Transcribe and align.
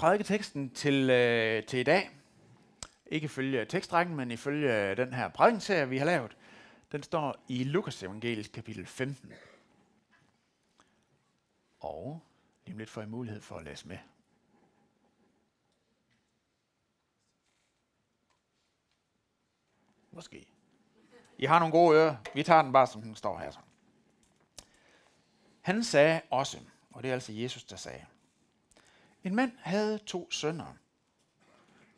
prædiketeksten 0.00 0.70
til, 0.70 1.10
øh, 1.10 1.64
til 1.64 1.78
i 1.78 1.82
dag, 1.82 2.10
ikke 3.06 3.24
ifølge 3.24 3.64
tekstrækken, 3.64 4.16
men 4.16 4.30
ifølge 4.30 4.94
den 4.94 5.12
her 5.12 5.28
prædikenserie, 5.28 5.88
vi 5.88 5.98
har 5.98 6.06
lavet, 6.06 6.36
den 6.92 7.02
står 7.02 7.44
i 7.48 7.64
Lukas 7.64 8.02
evangeliet 8.02 8.52
kapitel 8.52 8.86
15. 8.86 9.32
Og 11.80 12.22
lige 12.66 12.78
lidt 12.78 12.90
får 12.90 13.02
I 13.02 13.06
mulighed 13.06 13.40
for 13.40 13.56
at 13.56 13.64
læse 13.64 13.88
med. 13.88 13.98
Måske. 20.10 20.46
I 21.38 21.44
har 21.44 21.58
nogle 21.58 21.72
gode 21.72 21.98
ører. 21.98 22.16
Vi 22.34 22.42
tager 22.42 22.62
den 22.62 22.72
bare, 22.72 22.86
som 22.86 23.02
den 23.02 23.14
står 23.14 23.38
her. 23.38 23.50
Så. 23.50 23.58
Han 25.60 25.84
sagde 25.84 26.20
også, 26.30 26.58
og 26.90 27.02
det 27.02 27.08
er 27.08 27.14
altså 27.14 27.32
Jesus, 27.32 27.64
der 27.64 27.76
sagde, 27.76 28.06
en 29.24 29.34
mand 29.34 29.52
havde 29.58 29.98
to 29.98 30.30
sønner. 30.30 30.74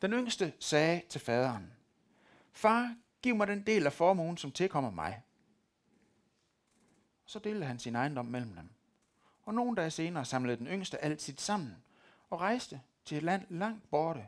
Den 0.01 0.13
yngste 0.13 0.53
sagde 0.59 1.01
til 1.09 1.21
faderen, 1.21 1.73
Far, 2.51 2.95
giv 3.21 3.35
mig 3.35 3.47
den 3.47 3.65
del 3.65 3.85
af 3.85 3.93
formuen, 3.93 4.37
som 4.37 4.51
tilkommer 4.51 4.91
mig. 4.91 5.23
Så 7.25 7.39
delte 7.39 7.65
han 7.65 7.79
sin 7.79 7.95
ejendom 7.95 8.25
mellem 8.25 8.55
dem. 8.55 8.69
Og 9.43 9.53
nogle 9.53 9.75
dage 9.75 9.91
senere 9.91 10.25
samlede 10.25 10.57
den 10.57 10.67
yngste 10.67 10.97
alt 10.97 11.21
sit 11.21 11.41
sammen 11.41 11.83
og 12.29 12.41
rejste 12.41 12.81
til 13.05 13.17
et 13.17 13.23
land 13.23 13.45
langt 13.49 13.89
borte. 13.89 14.27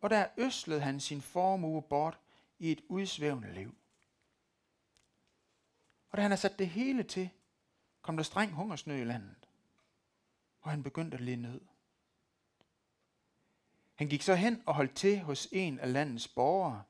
Og 0.00 0.10
der 0.10 0.26
øslede 0.36 0.80
han 0.80 1.00
sin 1.00 1.20
formue 1.20 1.82
bort 1.82 2.18
i 2.58 2.72
et 2.72 2.80
udsvævende 2.88 3.52
liv. 3.52 3.74
Og 6.10 6.16
da 6.16 6.22
han 6.22 6.30
havde 6.30 6.40
sat 6.40 6.58
det 6.58 6.68
hele 6.68 7.02
til, 7.02 7.30
kom 8.02 8.16
der 8.16 8.24
streng 8.24 8.52
hungersnød 8.52 8.96
i 8.96 9.04
landet, 9.04 9.48
og 10.60 10.70
han 10.70 10.82
begyndte 10.82 11.16
at 11.16 11.20
lide 11.20 11.36
nød. 11.36 11.60
Han 13.96 14.08
gik 14.08 14.22
så 14.22 14.34
hen 14.34 14.62
og 14.66 14.74
holdt 14.74 14.94
til 14.94 15.20
hos 15.20 15.48
en 15.52 15.78
af 15.78 15.92
landets 15.92 16.28
borgere, 16.28 16.82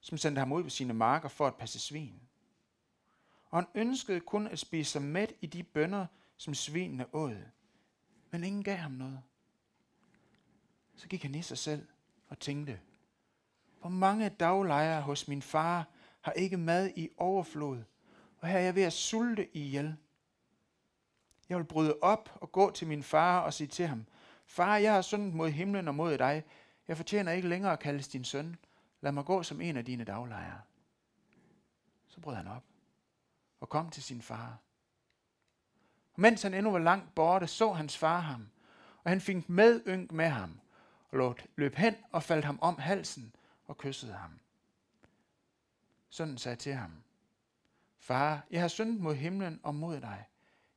som 0.00 0.18
sendte 0.18 0.38
ham 0.38 0.52
ud 0.52 0.62
på 0.62 0.68
sine 0.68 0.94
marker 0.94 1.28
for 1.28 1.46
at 1.46 1.56
passe 1.56 1.78
svin. 1.78 2.20
Og 3.50 3.58
han 3.58 3.66
ønskede 3.74 4.20
kun 4.20 4.46
at 4.46 4.58
spise 4.58 4.90
sig 4.90 5.02
mæt 5.02 5.32
i 5.40 5.46
de 5.46 5.62
bønder, 5.62 6.06
som 6.36 6.54
svinene 6.54 7.14
åd. 7.14 7.36
Men 8.30 8.44
ingen 8.44 8.64
gav 8.64 8.76
ham 8.76 8.92
noget. 8.92 9.22
Så 10.96 11.08
gik 11.08 11.22
han 11.22 11.34
i 11.34 11.42
sig 11.42 11.58
selv 11.58 11.86
og 12.28 12.38
tænkte, 12.38 12.80
hvor 13.80 13.90
mange 13.90 14.28
daglejere 14.28 15.02
hos 15.02 15.28
min 15.28 15.42
far 15.42 15.88
har 16.20 16.32
ikke 16.32 16.56
mad 16.56 16.90
i 16.96 17.08
overflod, 17.16 17.82
og 18.38 18.48
her 18.48 18.58
er 18.58 18.62
jeg 18.62 18.74
ved 18.74 18.82
at 18.82 18.92
sulte 18.92 19.56
ihjel. 19.56 19.96
Jeg 21.48 21.58
vil 21.58 21.64
bryde 21.64 21.96
op 22.02 22.38
og 22.40 22.52
gå 22.52 22.70
til 22.70 22.86
min 22.86 23.02
far 23.02 23.40
og 23.40 23.54
sige 23.54 23.66
til 23.66 23.86
ham, 23.86 24.06
Far, 24.46 24.76
jeg 24.76 24.94
har 24.94 25.02
syndet 25.02 25.34
mod 25.34 25.50
himlen 25.50 25.88
og 25.88 25.94
mod 25.94 26.18
dig. 26.18 26.44
Jeg 26.88 26.96
fortjener 26.96 27.32
ikke 27.32 27.48
længere 27.48 27.72
at 27.72 27.78
kaldes 27.78 28.08
din 28.08 28.24
søn. 28.24 28.56
Lad 29.00 29.12
mig 29.12 29.24
gå 29.24 29.42
som 29.42 29.60
en 29.60 29.76
af 29.76 29.84
dine 29.84 30.04
daglejere. 30.04 30.60
Så 32.08 32.20
brød 32.20 32.34
han 32.34 32.48
op 32.48 32.64
og 33.60 33.68
kom 33.68 33.90
til 33.90 34.02
sin 34.02 34.22
far. 34.22 34.58
Og 36.14 36.20
mens 36.20 36.42
han 36.42 36.54
endnu 36.54 36.70
var 36.70 36.78
langt 36.78 37.14
borte, 37.14 37.46
så 37.46 37.72
hans 37.72 37.98
far 37.98 38.20
ham, 38.20 38.48
og 39.04 39.10
han 39.10 39.20
fik 39.20 39.48
med 39.48 39.82
yng 39.86 40.14
med 40.14 40.28
ham, 40.28 40.60
og 41.10 41.36
løb 41.56 41.74
hen 41.74 41.94
og 42.12 42.22
faldt 42.22 42.44
ham 42.44 42.58
om 42.62 42.78
halsen 42.78 43.34
og 43.66 43.78
kyssede 43.78 44.12
ham. 44.12 44.40
Sønnen 46.10 46.38
sagde 46.38 46.56
til 46.56 46.74
ham, 46.74 47.02
Far, 47.98 48.46
jeg 48.50 48.60
har 48.60 48.68
syndet 48.68 49.00
mod 49.00 49.14
himlen 49.14 49.60
og 49.62 49.74
mod 49.74 50.00
dig. 50.00 50.24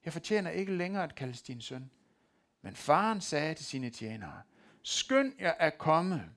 Jeg 0.05 0.13
fortjener 0.13 0.51
ikke 0.51 0.73
længere 0.73 1.03
at 1.03 1.15
kaldes 1.15 1.41
din 1.41 1.61
søn. 1.61 1.91
Men 2.67 2.75
faren 2.75 3.21
sagde 3.21 3.53
til 3.53 3.65
sine 3.65 3.89
tjenere, 3.89 4.41
Skynd 4.83 5.33
jer 5.39 5.51
at 5.51 5.77
komme 5.77 6.29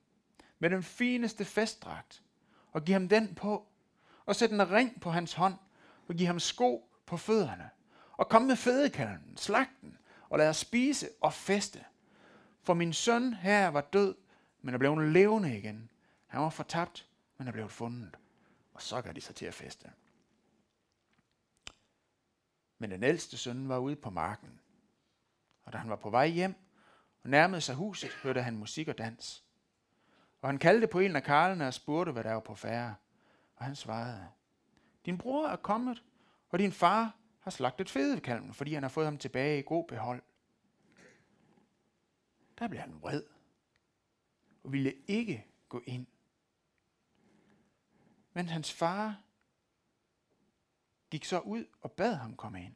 med 0.59 0.69
den 0.69 0.83
fineste 0.83 1.45
festdragt, 1.45 2.23
og 2.71 2.83
giv 2.83 2.93
ham 2.93 3.09
den 3.09 3.35
på, 3.35 3.67
og 4.25 4.35
sæt 4.35 4.51
en 4.51 4.71
ring 4.71 5.01
på 5.01 5.09
hans 5.09 5.33
hånd, 5.33 5.55
og 6.07 6.15
giv 6.15 6.27
ham 6.27 6.39
sko 6.39 6.89
på 7.05 7.17
fødderne, 7.17 7.69
og 8.11 8.29
kom 8.29 8.41
med 8.41 8.55
fedekalven, 8.55 9.37
slagten, 9.37 9.97
og 10.29 10.37
lad 10.37 10.49
os 10.49 10.57
spise 10.57 11.09
og 11.21 11.33
feste. 11.33 11.85
For 12.63 12.73
min 12.73 12.93
søn 12.93 13.33
her 13.33 13.67
var 13.67 13.81
død, 13.81 14.15
men 14.61 14.73
er 14.73 14.77
blevet 14.77 15.11
levende 15.11 15.57
igen. 15.57 15.89
Han 16.27 16.41
var 16.41 16.49
fortabt, 16.49 17.07
men 17.37 17.47
er 17.47 17.51
blevet 17.51 17.71
fundet. 17.71 18.17
Og 18.73 18.81
så 18.81 19.01
gør 19.01 19.11
de 19.11 19.21
sig 19.21 19.35
til 19.35 19.45
at 19.45 19.53
feste. 19.53 19.91
Men 22.77 22.91
den 22.91 23.03
ældste 23.03 23.37
søn 23.37 23.69
var 23.69 23.77
ude 23.77 23.95
på 23.95 24.09
marken. 24.09 24.60
Og 25.63 25.73
da 25.73 25.77
han 25.77 25.89
var 25.89 25.95
på 25.95 26.09
vej 26.09 26.27
hjem 26.27 26.55
og 27.23 27.29
nærmede 27.29 27.61
sig 27.61 27.75
huset, 27.75 28.11
hørte 28.23 28.41
han 28.41 28.57
musik 28.57 28.87
og 28.87 28.97
dans. 28.97 29.43
Og 30.41 30.49
han 30.49 30.57
kaldte 30.57 30.87
på 30.87 30.99
en 30.99 31.15
af 31.15 31.23
karlene 31.23 31.67
og 31.67 31.73
spurgte, 31.73 32.11
hvad 32.11 32.23
der 32.23 32.33
var 32.33 32.39
på 32.39 32.55
færre. 32.55 32.95
Og 33.55 33.65
han 33.65 33.75
svarede, 33.75 34.27
din 35.05 35.17
bror 35.17 35.47
er 35.47 35.55
kommet, 35.55 36.03
og 36.49 36.59
din 36.59 36.71
far 36.71 37.15
har 37.39 37.51
slagtet 37.51 37.89
fedekalven, 37.89 38.53
fordi 38.53 38.73
han 38.73 38.83
har 38.83 38.89
fået 38.89 39.07
ham 39.07 39.17
tilbage 39.17 39.59
i 39.59 39.63
god 39.65 39.87
behold. 39.87 40.21
Der 42.59 42.67
blev 42.67 42.81
han 42.81 43.01
vred 43.01 43.23
og 44.63 44.71
ville 44.71 44.93
ikke 45.07 45.45
gå 45.69 45.83
ind. 45.85 46.07
Men 48.33 48.49
hans 48.49 48.73
far 48.73 49.21
gik 51.09 51.25
så 51.25 51.39
ud 51.39 51.65
og 51.81 51.91
bad 51.91 52.15
ham 52.15 52.35
komme 52.35 52.65
ind. 52.65 52.75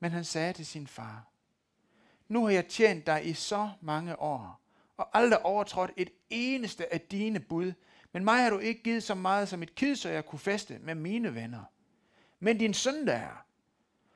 Men 0.00 0.12
han 0.12 0.24
sagde 0.24 0.52
til 0.52 0.66
sin 0.66 0.86
far, 0.86 1.33
nu 2.34 2.44
har 2.44 2.50
jeg 2.50 2.68
tjent 2.68 3.06
dig 3.06 3.26
i 3.26 3.34
så 3.34 3.70
mange 3.80 4.20
år, 4.20 4.60
og 4.96 5.18
aldrig 5.18 5.44
overtrådt 5.44 5.90
et 5.96 6.10
eneste 6.30 6.94
af 6.94 7.00
dine 7.00 7.40
bud, 7.40 7.72
men 8.12 8.24
mig 8.24 8.42
har 8.42 8.50
du 8.50 8.58
ikke 8.58 8.82
givet 8.82 9.02
så 9.02 9.14
meget 9.14 9.48
som 9.48 9.62
et 9.62 9.74
kid, 9.74 9.96
så 9.96 10.08
jeg 10.08 10.26
kunne 10.26 10.38
feste 10.38 10.78
med 10.78 10.94
mine 10.94 11.34
venner. 11.34 11.64
Men 12.40 12.58
din 12.58 12.74
søn 12.74 13.06
der, 13.06 13.44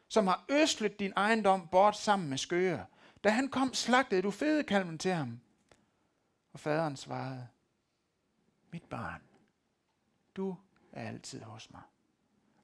som 0.09 0.27
har 0.27 0.45
østlet 0.49 0.99
din 0.99 1.13
ejendom 1.17 1.69
bort 1.69 1.97
sammen 1.97 2.29
med 2.29 2.39
skøer, 2.39 2.85
da 3.25 3.29
han 3.29 3.49
kom, 3.49 3.75
slagtede 3.75 4.23
du 4.23 4.31
fedekalmen 4.31 4.99
til 4.99 5.13
ham. 5.13 5.41
Og 6.53 6.61
faderen 6.61 6.97
svarede, 6.97 7.49
mit 8.71 8.85
barn, 8.85 9.23
du 10.37 10.57
er 10.93 11.09
altid 11.09 11.43
hos 11.43 11.71
mig, 11.71 11.83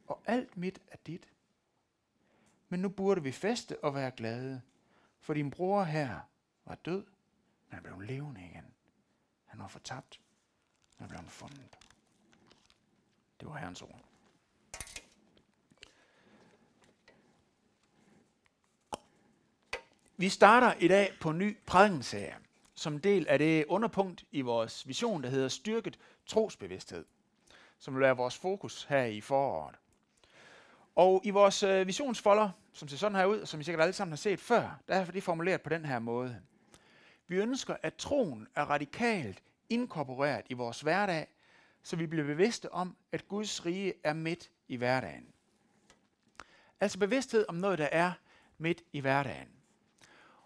og 0.07 0.23
alt 0.27 0.57
mit 0.57 0.79
er 0.89 0.97
dit. 1.07 1.29
Men 2.69 2.81
nu 2.81 2.89
burde 2.89 3.23
vi 3.23 3.33
feste 3.33 3.85
og 3.85 3.95
være 3.95 4.11
glade, 4.11 4.63
for 5.25 5.35
din 5.35 5.51
bror 5.51 5.85
her 5.85 6.21
var 6.65 6.75
død, 6.75 7.05
men 7.69 7.75
han 7.75 7.83
blev 7.83 8.01
levende 8.01 8.41
igen. 8.41 8.75
Han 9.45 9.61
var 9.61 9.69
fortabt, 9.69 10.21
men 10.99 11.09
blev 11.09 11.21
fundet. 11.29 11.79
Det 13.41 13.49
var 13.49 13.57
herrens 13.57 13.83
ord. 13.83 14.01
Vi 20.17 20.29
starter 20.29 20.73
i 20.73 20.89
dag 20.89 21.13
på 21.21 21.31
en 21.31 21.39
ny 21.39 21.59
prædikenserie, 21.67 22.37
som 22.75 23.01
del 23.01 23.29
af 23.29 23.39
det 23.39 23.65
underpunkt 23.65 24.25
i 24.33 24.41
vores 24.41 24.89
vision, 24.89 25.23
der 25.23 25.29
hedder 25.29 25.49
Styrket 25.49 25.99
trosbevidsthed, 26.27 27.05
som 27.79 27.95
vil 27.95 28.01
være 28.01 28.17
vores 28.17 28.39
fokus 28.39 28.85
her 28.85 29.05
i 29.05 29.21
foråret. 29.21 29.77
Og 30.95 31.21
i 31.25 31.31
vores 31.31 31.63
øh, 31.63 31.87
visionsfolder, 31.87 32.51
som 32.75 32.89
ser 32.89 32.97
sådan 32.97 33.17
her 33.17 33.25
ud, 33.25 33.41
og 33.41 33.49
som 33.49 33.61
I 33.61 33.65
sikkert 33.65 33.83
alle 33.83 33.93
sammen 33.93 34.13
har 34.13 34.17
set 34.17 34.41
før, 34.41 34.81
der 34.89 34.95
er 34.95 35.05
det 35.05 35.23
formuleret 35.23 35.63
på 35.63 35.69
den 35.69 35.85
her 35.85 35.99
måde. 35.99 36.41
Vi 37.29 37.37
ønsker, 37.37 37.77
at 37.83 37.95
troen 37.95 38.49
er 38.55 38.65
radikalt 38.65 39.43
inkorporeret 39.69 40.45
i 40.49 40.55
vores 40.55 40.81
hverdag, 40.81 41.27
så 41.83 41.97
vi 41.97 42.07
bliver 42.07 42.27
bevidste 42.27 42.73
om, 42.73 42.97
at 43.13 43.29
Guds 43.29 43.67
rige 43.67 43.93
er 44.05 44.13
midt 44.13 44.51
i 44.69 44.77
hverdagen. 44.77 45.27
Altså 46.81 46.99
bevidsthed 46.99 47.45
om 47.49 47.55
noget, 47.55 47.79
der 47.79 47.89
er 47.93 48.13
midt 48.59 48.83
i 48.93 49.01
hverdagen. 49.01 49.49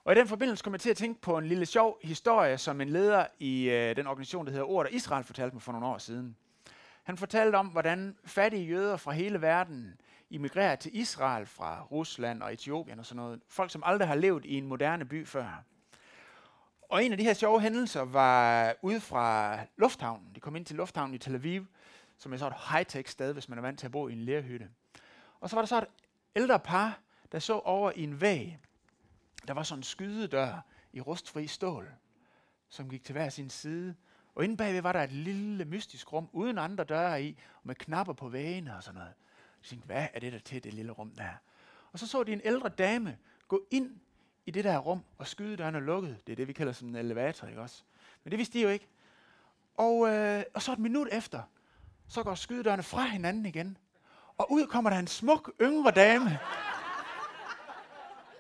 Og 0.05 0.13
i 0.13 0.19
den 0.19 0.29
forbindelse 0.29 0.65
kommer 0.65 0.75
jeg 0.75 0.81
til 0.81 0.91
at 0.91 0.97
tænke 0.97 1.21
på 1.21 1.39
en 1.39 1.47
lille 1.47 1.67
sjov 1.67 1.99
historie, 2.03 2.59
som 2.59 2.81
en 2.81 2.89
leder 2.89 3.27
i 3.39 3.71
øh, 3.71 3.97
den 3.97 4.07
organisation, 4.07 4.47
der 4.47 4.53
hedder 4.53 4.67
Ordet 4.67 4.93
Israel, 4.93 5.25
fortalte 5.25 5.55
mig 5.55 5.63
for 5.63 5.73
nogle 5.73 5.87
år 5.87 5.99
siden. 5.99 6.37
Han 7.03 7.17
fortalte 7.17 7.57
om, 7.57 7.67
hvordan 7.67 8.17
fattige 8.25 8.67
jøder 8.67 8.97
fra 8.97 9.13
hele 9.13 9.43
verden 9.43 10.01
immigrere 10.31 10.77
til 10.77 10.97
Israel 10.97 11.47
fra 11.47 11.83
Rusland 11.83 12.43
og 12.43 12.53
Etiopien 12.53 12.99
og 12.99 13.07
sådan 13.07 13.23
noget. 13.23 13.41
Folk, 13.49 13.71
som 13.71 13.83
aldrig 13.85 14.09
har 14.09 14.15
levet 14.15 14.45
i 14.45 14.55
en 14.55 14.67
moderne 14.67 15.05
by 15.05 15.27
før. 15.27 15.65
Og 16.89 17.05
en 17.05 17.13
af 17.13 17.19
de 17.19 17.25
her 17.25 17.35
sjove 17.35 17.61
hændelser 17.61 18.01
var 18.01 18.75
ude 18.83 19.01
fra 19.01 19.59
lufthavnen. 19.77 20.35
De 20.35 20.41
kom 20.41 20.57
ind 20.57 20.65
til 20.65 20.77
lufthavnen 20.77 21.15
i 21.15 21.19
Tel 21.19 21.35
Aviv, 21.35 21.67
som 22.19 22.33
er 22.33 22.37
så 22.37 22.47
et 22.47 22.53
high-tech 22.53 23.11
sted, 23.11 23.33
hvis 23.33 23.49
man 23.49 23.59
er 23.59 23.63
vant 23.63 23.79
til 23.79 23.87
at 23.87 23.93
bo 23.93 24.09
i 24.09 24.13
en 24.13 24.19
lærhytte. 24.19 24.69
Og 25.41 25.51
så 25.51 25.57
var 25.57 25.63
der 25.63 25.67
så 25.67 25.79
et 25.79 25.87
ældre 26.37 26.59
par, 26.59 27.01
der 27.33 27.39
så 27.39 27.59
over 27.59 27.93
i 27.97 28.03
en 28.03 28.21
væg. 28.21 28.59
Der 29.49 29.55
var 29.55 29.63
sådan 29.63 29.79
en 29.79 29.83
skydedør 29.83 30.65
i 30.93 31.01
rustfri 31.01 31.47
stål, 31.47 31.89
som 32.69 32.91
gik 32.91 33.05
til 33.05 33.13
hver 33.13 33.29
sin 33.29 33.51
side. 33.51 33.95
Og 34.35 34.45
inde 34.45 34.57
bagved 34.57 34.83
var 34.83 34.93
der 34.93 35.03
et 35.03 35.13
lille 35.13 35.65
mystisk 35.65 36.13
rum, 36.13 36.29
uden 36.33 36.59
andre 36.59 36.85
døre 36.85 37.23
i, 37.23 37.39
og 37.55 37.61
med 37.65 37.75
knapper 37.75 38.13
på 38.13 38.29
vægene 38.29 38.77
og 38.77 38.83
sådan 38.83 38.99
noget. 38.99 39.15
Jeg 39.63 39.69
tænkte, 39.69 39.87
hvad 39.87 40.07
er 40.15 40.21
det 40.21 40.33
der 40.33 40.39
til, 40.39 40.65
det 40.65 40.75
lille 40.75 40.93
rum 40.93 41.11
der? 41.11 41.29
Og 41.93 41.99
så 41.99 42.07
så 42.07 42.25
de 42.25 42.33
en 42.33 42.41
ældre 42.45 42.69
dame 42.69 43.19
gå 43.49 43.63
ind 43.71 44.01
i 44.47 44.51
det 44.51 44.65
der 44.65 44.79
rum, 44.79 45.05
og 45.19 45.27
skydedøren 45.27 45.75
er 45.75 45.81
lukket. 45.81 46.27
Det 46.27 46.33
er 46.33 46.37
det, 46.37 46.49
vi 46.49 46.53
kalder 46.53 46.73
som 46.73 46.89
en 46.89 46.97
elevator, 46.97 47.47
ikke 47.47 47.61
også? 47.61 47.83
Men 48.25 48.31
det 48.31 48.39
vidste 48.39 48.59
de 48.59 48.63
jo 48.63 48.69
ikke. 48.69 48.89
Og, 49.77 50.09
øh, 50.09 50.43
og 50.55 50.63
så 50.63 50.73
et 50.73 50.79
minut 50.79 51.09
efter, 51.13 51.43
så 52.09 52.23
går 52.23 52.35
skydedørene 52.35 52.83
fra 52.83 53.03
hinanden 53.03 53.47
igen. 53.47 53.79
Og 54.39 54.53
ud 54.53 54.67
kommer 54.67 54.91
der 54.91 54.99
en 54.99 55.07
smuk, 55.07 55.53
yngre 55.61 55.91
dame. 55.91 56.39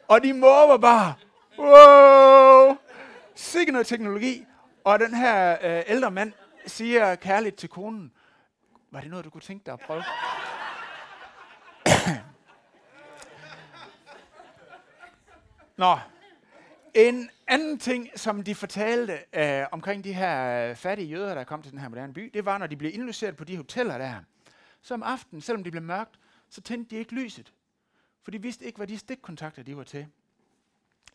og 0.08 0.22
de 0.22 0.32
måber 0.32 0.76
bare. 0.76 1.14
Wow! 1.58 2.76
Sikke 3.34 3.72
noget 3.72 3.86
teknologi. 3.86 4.44
Og 4.84 4.98
den 4.98 5.14
her 5.14 5.58
øh, 5.62 5.82
ældre 5.86 6.10
mand 6.10 6.32
siger 6.66 7.14
kærligt 7.14 7.56
til 7.56 7.68
konen, 7.68 8.12
var 8.90 9.00
det 9.00 9.10
noget, 9.10 9.24
du 9.24 9.30
kunne 9.30 9.40
tænke 9.40 9.66
dig 9.66 9.72
at 9.72 9.80
prøve? 9.80 10.02
Nå, 15.78 15.98
en 16.94 17.30
anden 17.46 17.78
ting, 17.78 18.08
som 18.16 18.42
de 18.42 18.54
fortalte 18.54 19.18
øh, 19.32 19.66
omkring 19.72 20.04
de 20.04 20.12
her 20.12 20.68
øh, 20.70 20.76
fattige 20.76 21.08
jøder, 21.08 21.34
der 21.34 21.44
kom 21.44 21.62
til 21.62 21.72
den 21.72 21.80
her 21.80 21.88
moderne 21.88 22.14
by, 22.14 22.30
det 22.34 22.44
var, 22.44 22.58
når 22.58 22.66
de 22.66 22.76
blev 22.76 22.94
indlogeret 22.94 23.36
på 23.36 23.44
de 23.44 23.56
hoteller 23.56 23.98
der. 23.98 24.14
Så 24.82 24.94
om 24.94 25.02
aftenen, 25.02 25.40
selvom 25.40 25.64
det 25.64 25.72
blev 25.72 25.82
mørkt, 25.82 26.18
så 26.48 26.60
tændte 26.60 26.90
de 26.90 26.96
ikke 26.96 27.14
lyset. 27.14 27.52
For 28.22 28.30
de 28.30 28.42
vidste 28.42 28.64
ikke, 28.64 28.76
hvad 28.76 28.86
de 28.86 28.98
stikkontakter 28.98 29.62
de 29.62 29.76
var 29.76 29.82
til. 29.82 30.06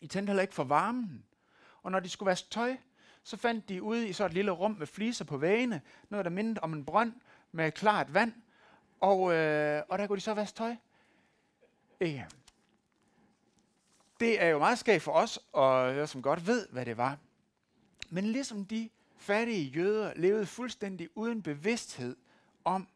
De 0.01 0.07
tændte 0.07 0.29
heller 0.29 0.41
ikke 0.41 0.53
for 0.53 0.63
varmen. 0.63 1.25
Og 1.81 1.91
når 1.91 1.99
de 1.99 2.09
skulle 2.09 2.27
vaske 2.27 2.49
tøj, 2.49 2.77
så 3.23 3.37
fandt 3.37 3.69
de 3.69 3.83
ude 3.83 4.07
i 4.07 4.13
så 4.13 4.25
et 4.25 4.33
lille 4.33 4.51
rum 4.51 4.71
med 4.71 4.87
fliser 4.87 5.25
på 5.25 5.37
vægene, 5.37 5.81
noget 6.09 6.25
der 6.25 6.31
mindede 6.31 6.59
om 6.59 6.73
en 6.73 6.85
brønd 6.85 7.13
med 7.51 7.71
klart 7.71 8.13
vand, 8.13 8.33
og, 8.99 9.33
øh, 9.33 9.81
og 9.89 9.99
der 9.99 10.07
kunne 10.07 10.17
de 10.17 10.21
så 10.21 10.33
vaske 10.33 10.57
tøj. 10.57 10.75
Ikke? 11.99 12.27
Det 14.23 14.41
er 14.41 14.47
jo 14.47 14.59
meget 14.59 14.79
skægt 14.79 15.03
for 15.03 15.11
os, 15.11 15.39
og 15.51 15.95
jeg 15.95 16.09
som 16.09 16.21
godt 16.21 16.47
ved, 16.47 16.67
hvad 16.67 16.85
det 16.85 16.97
var. 16.97 17.17
Men 18.09 18.25
ligesom 18.25 18.65
de 18.65 18.89
fattige 19.17 19.63
jøder 19.63 20.13
levede 20.15 20.45
fuldstændig 20.45 21.09
uden 21.15 21.41
bevidsthed 21.41 22.15
om 22.63 22.87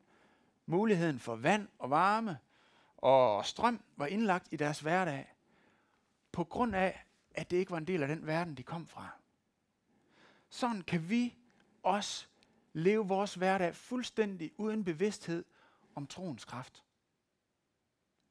muligheden 0.65 1.19
for 1.19 1.35
vand 1.35 1.67
og 1.79 1.89
varme 1.89 2.37
og 2.97 3.45
strøm 3.45 3.83
var 3.97 4.05
indlagt 4.05 4.47
i 4.51 4.55
deres 4.55 4.79
hverdag, 4.79 5.35
på 6.31 6.43
grund 6.43 6.75
af, 6.75 7.05
at 7.33 7.51
det 7.51 7.57
ikke 7.57 7.71
var 7.71 7.77
en 7.77 7.87
del 7.87 8.01
af 8.01 8.07
den 8.07 8.27
verden, 8.27 8.55
de 8.55 8.63
kom 8.63 8.87
fra. 8.87 9.09
Sådan 10.49 10.81
kan 10.81 11.09
vi 11.09 11.35
også 11.83 12.27
leve 12.73 13.07
vores 13.07 13.35
hverdag 13.35 13.75
fuldstændig 13.75 14.51
uden 14.57 14.83
bevidsthed 14.83 15.45
om 15.95 16.07
troens 16.07 16.45
kraft. 16.45 16.83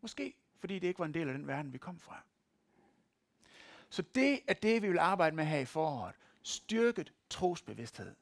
Måske 0.01 0.35
fordi 0.59 0.79
det 0.79 0.87
ikke 0.87 0.99
var 0.99 1.07
en 1.07 1.15
del 1.15 1.29
af 1.29 1.35
den 1.35 1.47
verden, 1.47 1.73
vi 1.73 1.79
kom 1.79 1.99
fra. 1.99 2.23
Så 3.91 4.03
det 4.03 4.41
er 4.49 4.55
det, 4.55 4.83
vi 4.83 4.89
vil 4.89 4.99
arbejde 4.99 5.37
med 5.37 5.45
her 5.45 5.59
i 5.59 5.65
foråret. 5.65 6.15
Styrket 6.43 7.13
trosbevidsthed. 7.31 8.15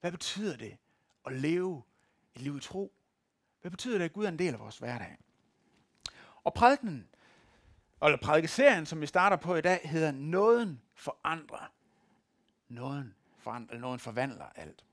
Hvad 0.00 0.10
betyder 0.10 0.56
det 0.56 0.76
at 1.26 1.32
leve 1.32 1.82
et 2.34 2.40
liv 2.40 2.56
i 2.56 2.60
tro? 2.60 2.92
Hvad 3.60 3.70
betyder 3.70 3.98
det, 3.98 4.04
at 4.04 4.12
Gud 4.12 4.24
er 4.24 4.28
en 4.28 4.38
del 4.38 4.54
af 4.54 4.60
vores 4.60 4.78
hverdag? 4.78 5.16
Og 6.44 6.54
prædiken, 6.54 7.08
eller 8.02 8.18
prædikeserien, 8.18 8.86
som 8.86 9.00
vi 9.00 9.06
starter 9.06 9.36
på 9.36 9.54
i 9.54 9.60
dag, 9.60 9.80
hedder 9.84 10.12
Nåden 10.12 10.80
forandrer. 10.94 11.72
Nåden 12.68 13.14
forandrer, 13.38 13.70
eller 13.70 13.80
nåden 13.80 14.00
forvandler 14.00 14.46
alt. 14.54 14.84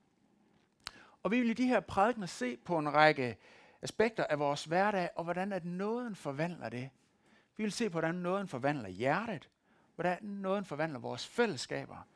Og 1.24 1.32
vi 1.32 1.40
vil 1.40 1.50
i 1.50 1.54
de 1.54 1.68
her 1.68 1.80
prædikener 1.80 2.28
se 2.28 2.58
på 2.58 2.78
en 2.78 2.94
række 2.94 3.38
aspekter 3.82 4.24
af 4.24 4.40
vores 4.40 4.66
hverdag, 4.66 5.10
og 5.16 5.24
hvordan 5.24 5.54
at 5.54 5.66
nåden 5.66 6.16
forvandler 6.16 6.70
det. 6.70 6.90
Vi 7.58 7.64
vil 7.64 7.72
se 7.72 7.90
på, 7.90 7.92
hvordan 7.92 8.16
nåden 8.16 8.48
forvandler 8.48 8.90
hjertet, 8.90 9.50
hvordan 10.00 10.24
nåden 10.24 10.66
forvandler 10.66 11.00
vores 11.00 11.28
fællesskaber, 11.28 12.08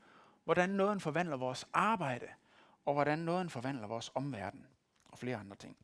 hvordan 0.44 0.69
nåden 0.69 1.00
forvandler 1.00 1.38
vores 1.38 1.68
arbejde, 1.74 2.27
og 2.85 2.94
hvordan 2.94 3.19
nåden 3.19 3.50
forvandler 3.50 3.88
vores 3.88 4.12
omverden, 4.15 4.68
og 5.06 5.18
flere 5.18 5.38
andre 5.38 5.56
ting. 5.56 5.77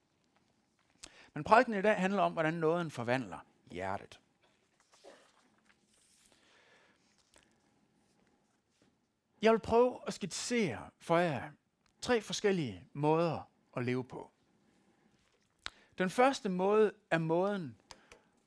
Men 1.33 1.43
prædiken 1.43 1.73
i 1.73 1.81
dag 1.81 1.95
handler 1.95 2.21
om, 2.21 2.33
hvordan 2.33 2.53
nåden 2.53 2.91
forvandler 2.91 3.39
hjertet. 3.71 4.19
Jeg 9.41 9.51
vil 9.51 9.59
prøve 9.59 9.99
at 10.07 10.13
skitsere 10.13 10.89
for 10.99 11.17
jer 11.17 11.51
tre 12.01 12.21
forskellige 12.21 12.87
måder 12.93 13.49
at 13.77 13.85
leve 13.85 14.03
på. 14.03 14.31
Den 15.97 16.09
første 16.09 16.49
måde 16.49 16.91
er 17.11 17.17
måden, 17.17 17.79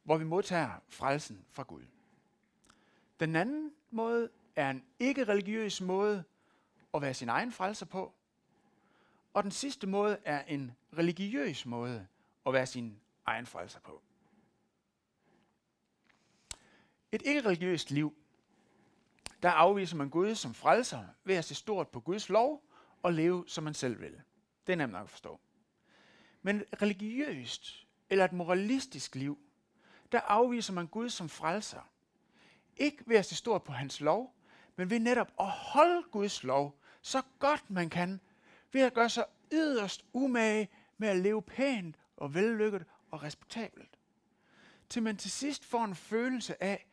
hvor 0.03 0.17
vi 0.17 0.25
modtager 0.25 0.71
frelsen 0.89 1.45
fra 1.51 1.63
Gud. 1.63 1.92
Den 3.23 3.37
anden 3.37 3.73
måde 3.91 4.31
er 4.57 4.71
en 4.71 4.85
ikke-religiøs 4.99 5.81
måde 5.81 6.25
at 6.95 7.03
være 7.03 7.15
sin 7.15 7.29
egen 7.29 7.53
frelser 7.53 7.87
på. 7.87 8.15
Og 9.35 9.43
den 9.43 9.51
sidste 9.51 9.87
måde 9.87 10.19
er 10.25 10.45
en 10.45 10.73
religiøs 10.99 11.67
måde 11.67 12.07
at 12.47 12.53
være 12.53 12.67
sin 12.67 13.01
egen 13.27 13.47
frelser 13.47 13.81
på. 13.81 14.03
Et 17.13 17.23
ikke-religiøst 17.23 17.91
liv, 17.91 18.15
der 19.43 19.51
afviser 19.51 19.97
man 19.97 20.11
Gud 20.11 20.35
som 20.35 20.55
frelser 20.55 21.05
ved 21.25 21.35
at 21.35 21.45
se 21.45 21.55
stort 21.55 21.89
på 21.89 22.01
Guds 22.01 22.29
lov 22.29 22.65
og 23.03 23.13
leve, 23.13 23.45
som 23.47 23.65
man 23.65 23.75
selv 23.75 24.01
vil. 24.01 24.21
Det 24.67 24.73
er 24.73 24.77
nemt 24.77 24.93
nok 24.93 25.05
at 25.05 25.11
forstå. 25.11 25.41
Men 26.43 26.57
et 26.57 26.83
religiøst 26.83 27.87
eller 28.11 28.25
et 28.25 28.33
moralistisk 28.33 29.15
liv, 29.15 29.39
der 30.13 30.21
afviser 30.21 30.73
man 30.73 30.87
Gud 30.87 31.09
som 31.09 31.29
frelser. 31.29 31.92
Ikke 32.77 33.05
ved 33.07 33.17
at 33.17 33.27
se 33.27 33.37
stort 33.37 33.63
på 33.63 33.73
hans 33.73 34.01
lov, 34.01 34.35
men 34.77 34.91
ved 34.91 35.01
netop 35.01 35.33
at 35.41 35.51
holde 35.51 36.03
Guds 36.11 36.43
lov 36.43 36.79
så 37.03 37.23
godt 37.39 37.71
man 37.71 37.91
kan, 37.91 38.21
ved 38.73 38.81
at 38.81 38.95
gøre 38.95 39.09
sig 39.09 39.25
yderst 39.53 40.05
umage 40.13 40.69
med 40.99 41.09
at 41.09 41.17
leve 41.17 41.43
pænt 41.43 41.97
og 42.17 42.35
vellykket 42.35 42.85
og 43.11 43.23
respektabelt. 43.23 43.99
Til 44.89 45.03
man 45.03 45.17
til 45.17 45.31
sidst 45.31 45.65
får 45.65 45.85
en 45.85 45.95
følelse 45.95 46.63
af, 46.63 46.87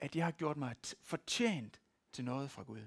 at 0.00 0.16
jeg 0.16 0.24
har 0.24 0.32
gjort 0.32 0.56
mig 0.56 0.76
fortjent 1.02 1.80
til 2.12 2.24
noget 2.24 2.50
fra 2.50 2.62
Gud. 2.62 2.86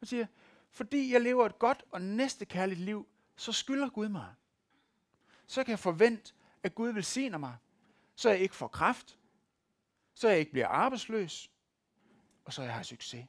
Man 0.00 0.06
siger, 0.06 0.26
fordi 0.70 1.12
jeg 1.12 1.20
lever 1.20 1.46
et 1.46 1.58
godt 1.58 1.84
og 1.90 2.02
næstekærligt 2.02 2.80
liv, 2.80 3.08
så 3.36 3.52
skylder 3.52 3.88
Gud 3.88 4.08
mig. 4.08 4.34
Så 5.46 5.64
kan 5.64 5.70
jeg 5.70 5.78
forvente, 5.78 6.32
at 6.62 6.74
Gud 6.74 6.92
vil 6.92 7.40
mig, 7.40 7.56
så 8.14 8.30
jeg 8.30 8.38
ikke 8.38 8.54
får 8.54 8.68
kraft, 8.68 9.17
så 10.18 10.28
jeg 10.28 10.38
ikke 10.38 10.52
bliver 10.52 10.68
arbejdsløs, 10.68 11.50
og 12.44 12.52
så 12.52 12.62
jeg 12.62 12.74
har 12.74 12.82
succes. 12.82 13.26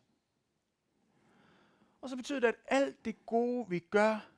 Og 2.01 2.09
så 2.09 2.15
betyder 2.15 2.39
det, 2.39 2.47
at 2.47 2.55
alt 2.67 3.05
det 3.05 3.25
gode, 3.25 3.69
vi 3.69 3.79
gør, 3.79 4.29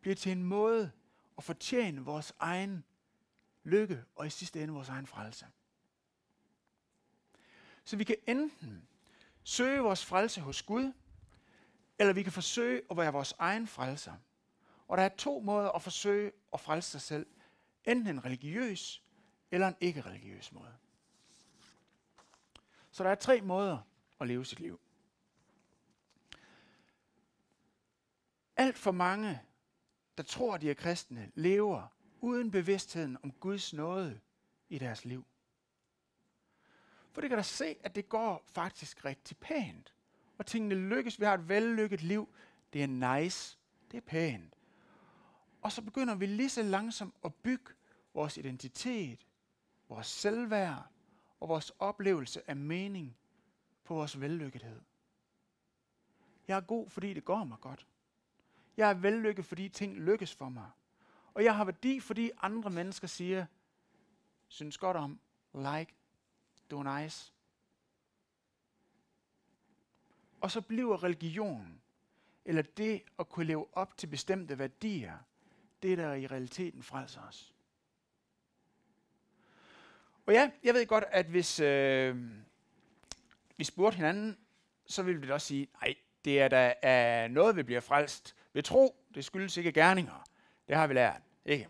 bliver 0.00 0.14
til 0.14 0.32
en 0.32 0.42
måde 0.42 0.92
at 1.38 1.44
fortjene 1.44 2.00
vores 2.00 2.34
egen 2.38 2.84
lykke, 3.64 4.04
og 4.16 4.26
i 4.26 4.30
sidste 4.30 4.62
ende 4.62 4.74
vores 4.74 4.88
egen 4.88 5.06
frelse. 5.06 5.46
Så 7.84 7.96
vi 7.96 8.04
kan 8.04 8.16
enten 8.26 8.88
søge 9.44 9.80
vores 9.80 10.04
frelse 10.04 10.40
hos 10.40 10.62
Gud, 10.62 10.92
eller 11.98 12.12
vi 12.12 12.22
kan 12.22 12.32
forsøge 12.32 12.82
at 12.90 12.96
være 12.96 13.12
vores 13.12 13.34
egen 13.38 13.66
frelser. 13.66 14.14
Og 14.88 14.96
der 14.96 15.04
er 15.04 15.08
to 15.08 15.40
måder 15.40 15.70
at 15.70 15.82
forsøge 15.82 16.32
at 16.52 16.60
frelse 16.60 16.90
sig 16.90 17.00
selv. 17.00 17.26
Enten 17.84 18.06
en 18.06 18.24
religiøs 18.24 19.02
eller 19.50 19.68
en 19.68 19.76
ikke-religiøs 19.80 20.52
måde. 20.52 20.76
Så 22.96 23.04
der 23.04 23.10
er 23.10 23.14
tre 23.14 23.40
måder 23.40 23.78
at 24.20 24.28
leve 24.28 24.44
sit 24.44 24.60
liv. 24.60 24.80
Alt 28.56 28.78
for 28.78 28.90
mange, 28.90 29.42
der 30.16 30.22
tror, 30.22 30.56
de 30.56 30.70
er 30.70 30.74
kristne, 30.74 31.30
lever 31.34 31.86
uden 32.20 32.50
bevidstheden 32.50 33.18
om 33.22 33.32
Guds 33.32 33.72
nåde 33.72 34.20
i 34.68 34.78
deres 34.78 35.04
liv. 35.04 35.26
For 37.12 37.20
det 37.20 37.30
kan 37.30 37.38
da 37.38 37.42
se, 37.42 37.76
at 37.82 37.94
det 37.94 38.08
går 38.08 38.44
faktisk 38.46 39.04
rigtig 39.04 39.36
pænt. 39.36 39.94
Og 40.38 40.46
tingene 40.46 40.74
lykkes. 40.74 41.20
Vi 41.20 41.24
har 41.24 41.34
et 41.34 41.48
vellykket 41.48 42.02
liv. 42.02 42.34
Det 42.72 42.82
er 42.82 43.18
nice. 43.18 43.58
Det 43.90 43.96
er 43.96 44.06
pænt. 44.06 44.54
Og 45.62 45.72
så 45.72 45.82
begynder 45.82 46.14
vi 46.14 46.26
lige 46.26 46.50
så 46.50 46.62
langsomt 46.62 47.14
at 47.24 47.34
bygge 47.34 47.72
vores 48.14 48.36
identitet, 48.36 49.26
vores 49.88 50.06
selvværd 50.06 50.95
og 51.40 51.48
vores 51.48 51.72
oplevelse 51.78 52.50
af 52.50 52.56
mening 52.56 53.16
på 53.84 53.94
vores 53.94 54.20
vellykkethed. 54.20 54.80
Jeg 56.48 56.56
er 56.56 56.60
god, 56.60 56.90
fordi 56.90 57.14
det 57.14 57.24
går 57.24 57.44
mig 57.44 57.58
godt. 57.60 57.86
Jeg 58.76 58.90
er 58.90 58.94
vellykket, 58.94 59.44
fordi 59.44 59.68
ting 59.68 59.96
lykkes 59.96 60.34
for 60.34 60.48
mig. 60.48 60.70
Og 61.34 61.44
jeg 61.44 61.56
har 61.56 61.64
værdi, 61.64 62.00
fordi 62.00 62.30
andre 62.42 62.70
mennesker 62.70 63.08
siger, 63.08 63.46
synes 64.48 64.78
godt 64.78 64.96
om, 64.96 65.20
like, 65.54 65.94
du 66.70 66.78
er 66.78 67.00
nice. 67.00 67.32
Og 70.40 70.50
så 70.50 70.60
bliver 70.60 71.04
religion, 71.04 71.80
eller 72.44 72.62
det 72.62 73.02
at 73.18 73.28
kunne 73.28 73.46
leve 73.46 73.76
op 73.76 73.96
til 73.96 74.06
bestemte 74.06 74.58
værdier, 74.58 75.18
det 75.82 75.98
der 75.98 76.14
i 76.14 76.26
realiteten 76.26 76.82
frelser 76.82 77.20
os. 77.20 77.55
Og 80.26 80.32
ja, 80.32 80.50
jeg 80.64 80.74
ved 80.74 80.86
godt, 80.86 81.04
at 81.10 81.26
hvis, 81.26 81.60
øh, 81.60 82.16
vi 83.56 83.64
spurgte 83.64 83.96
hinanden, 83.96 84.38
så 84.86 85.02
ville 85.02 85.20
vi 85.20 85.26
da 85.26 85.32
også 85.32 85.46
sige, 85.46 85.68
nej, 85.82 85.94
det 86.24 86.40
er 86.40 86.48
da 86.48 86.74
er 86.82 87.28
noget, 87.28 87.56
vi 87.56 87.62
bliver 87.62 87.80
frelst 87.80 88.34
ved 88.52 88.62
tro. 88.62 88.96
Det 89.14 89.24
skyldes 89.24 89.56
ikke 89.56 89.72
gerninger. 89.72 90.24
Det 90.68 90.76
har 90.76 90.86
vi 90.86 90.94
lært. 90.94 91.20
Ikke? 91.44 91.68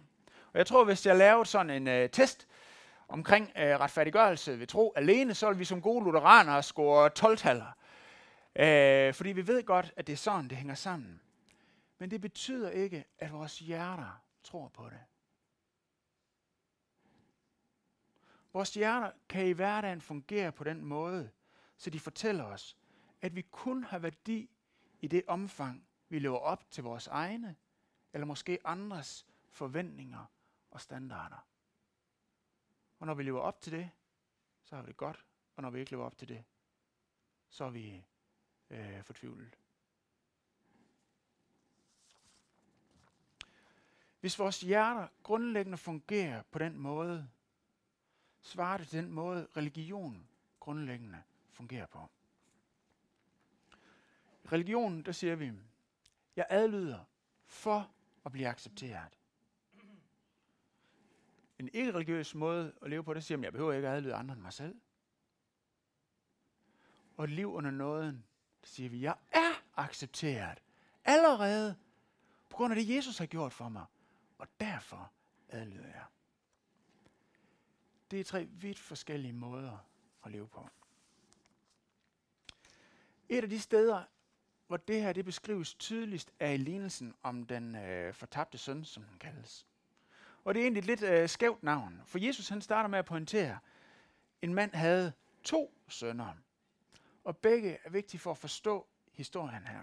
Og 0.52 0.58
jeg 0.58 0.66
tror, 0.66 0.84
hvis 0.84 1.06
jeg 1.06 1.16
lavede 1.16 1.46
sådan 1.46 1.70
en 1.70 1.88
øh, 1.88 2.10
test 2.10 2.48
omkring 3.08 3.52
øh, 3.56 3.80
retfærdiggørelse 3.80 4.58
ved 4.58 4.66
tro 4.66 4.92
alene, 4.96 5.34
så 5.34 5.46
ville 5.46 5.58
vi 5.58 5.64
som 5.64 5.82
gode 5.82 6.04
lutheranere 6.04 6.62
score 6.62 7.10
12-taller. 7.18 7.76
Øh, 8.56 9.14
fordi 9.14 9.32
vi 9.32 9.46
ved 9.46 9.62
godt, 9.64 9.92
at 9.96 10.06
det 10.06 10.12
er 10.12 10.16
sådan, 10.16 10.48
det 10.48 10.58
hænger 10.58 10.75
sammen. 10.75 11.20
Men 11.98 12.10
det 12.10 12.20
betyder 12.20 12.70
ikke, 12.70 13.04
at 13.18 13.32
vores 13.32 13.58
hjerter 13.58 14.22
tror 14.44 14.68
på 14.68 14.84
det. 14.90 15.00
Vores 18.56 18.75
hjerter 18.75 19.12
kan 19.28 19.46
i 19.46 19.52
hverdagen 19.52 20.00
fungere 20.00 20.52
på 20.52 20.64
den 20.64 20.84
måde, 20.84 21.30
så 21.76 21.90
de 21.90 22.00
fortæller 22.00 22.44
os, 22.44 22.76
at 23.20 23.36
vi 23.36 23.42
kun 23.42 23.84
har 23.84 23.98
værdi 23.98 24.50
i 25.00 25.08
det 25.08 25.22
omfang, 25.26 25.88
vi 26.08 26.18
lever 26.18 26.38
op 26.38 26.70
til 26.70 26.84
vores 26.84 27.06
egne, 27.06 27.56
eller 28.12 28.26
måske 28.26 28.58
andres 28.64 29.26
forventninger 29.48 30.25
og 30.70 30.80
standarder. 30.80 31.48
Og 32.98 33.06
når 33.06 33.14
vi 33.14 33.22
lever 33.22 33.40
op 33.40 33.60
til 33.60 33.72
det, 33.72 33.90
så 34.64 34.76
har 34.76 34.82
vi 34.82 34.88
det 34.88 34.96
godt, 34.96 35.25
og 35.56 35.62
når 35.62 35.70
vi 35.70 35.80
ikke 35.80 35.90
lever 35.90 36.04
op 36.04 36.18
til 36.18 36.28
det, 36.28 36.44
så 37.48 37.64
er 37.64 37.70
vi 37.70 38.04
øh, 38.70 39.02
fortvivlet. 39.02 39.58
Hvis 44.20 44.38
vores 44.38 44.60
hjerter 44.60 45.08
grundlæggende 45.22 45.78
fungerer 45.78 46.42
på 46.42 46.58
den 46.58 46.78
måde, 46.78 47.30
svarer 48.46 48.76
det 48.78 48.88
til 48.88 49.02
den 49.02 49.12
måde, 49.12 49.48
religion 49.56 50.28
grundlæggende 50.60 51.22
fungerer 51.52 51.86
på. 51.86 52.10
I 54.44 54.48
religionen, 54.52 55.02
der 55.02 55.12
siger 55.12 55.34
vi, 55.34 55.52
jeg 56.36 56.46
adlyder 56.50 57.04
for 57.46 57.90
at 58.24 58.32
blive 58.32 58.48
accepteret. 58.48 59.18
En 61.58 61.68
ikke-religiøs 61.72 62.34
måde 62.34 62.72
at 62.82 62.90
leve 62.90 63.04
på, 63.04 63.14
det 63.14 63.24
siger, 63.24 63.38
at 63.38 63.44
jeg 63.44 63.52
behøver 63.52 63.72
ikke 63.72 63.88
at 63.88 63.96
adlyde 63.96 64.14
andre 64.14 64.32
end 64.32 64.42
mig 64.42 64.52
selv. 64.52 64.80
Og 67.16 67.24
et 67.24 67.30
liv 67.30 67.52
under 67.54 67.70
nåden, 67.70 68.24
der 68.60 68.66
siger 68.66 68.90
vi, 68.90 69.00
jeg 69.00 69.16
er 69.32 69.62
accepteret 69.76 70.62
allerede 71.04 71.76
på 72.50 72.56
grund 72.56 72.72
af 72.72 72.76
det, 72.76 72.94
Jesus 72.96 73.18
har 73.18 73.26
gjort 73.26 73.52
for 73.52 73.68
mig. 73.68 73.84
Og 74.38 74.48
derfor 74.60 75.12
adlyder 75.48 75.88
jeg. 75.88 76.04
Det 78.10 78.20
er 78.20 78.25
tre 78.25 78.44
vidt 78.50 78.78
forskellige 78.78 79.32
måder 79.32 79.78
at 80.25 80.32
leve 80.32 80.48
på. 80.48 80.68
Et 83.28 83.42
af 83.42 83.50
de 83.50 83.60
steder, 83.60 84.02
hvor 84.66 84.76
det 84.76 85.02
her 85.02 85.12
det 85.12 85.25
beskrives 85.25 85.75
tydeligst, 85.75 86.32
er 86.40 86.50
i 86.50 86.56
lignelsen 86.56 87.14
om 87.22 87.46
den 87.46 87.75
øh, 87.75 88.14
fortabte 88.14 88.58
søn, 88.58 88.84
som 88.84 89.02
den 89.02 89.18
kaldes. 89.18 89.66
Og 90.44 90.54
det 90.54 90.60
er 90.60 90.64
egentlig 90.64 90.80
et 90.80 90.86
lidt 90.86 91.02
øh, 91.02 91.28
skævt 91.28 91.62
navn, 91.62 92.02
for 92.06 92.18
Jesus 92.18 92.48
han 92.48 92.62
starter 92.62 92.88
med 92.88 92.98
at 92.98 93.04
pointere, 93.04 93.52
at 93.52 93.58
en 94.42 94.54
mand 94.54 94.75
havde 94.75 95.12
to 95.44 95.75
sønner, 95.88 96.34
og 97.25 97.36
begge 97.36 97.78
er 97.84 97.90
vigtige 97.90 98.20
for 98.20 98.30
at 98.30 98.38
forstå 98.38 98.86
historien 99.12 99.66
her. 99.66 99.80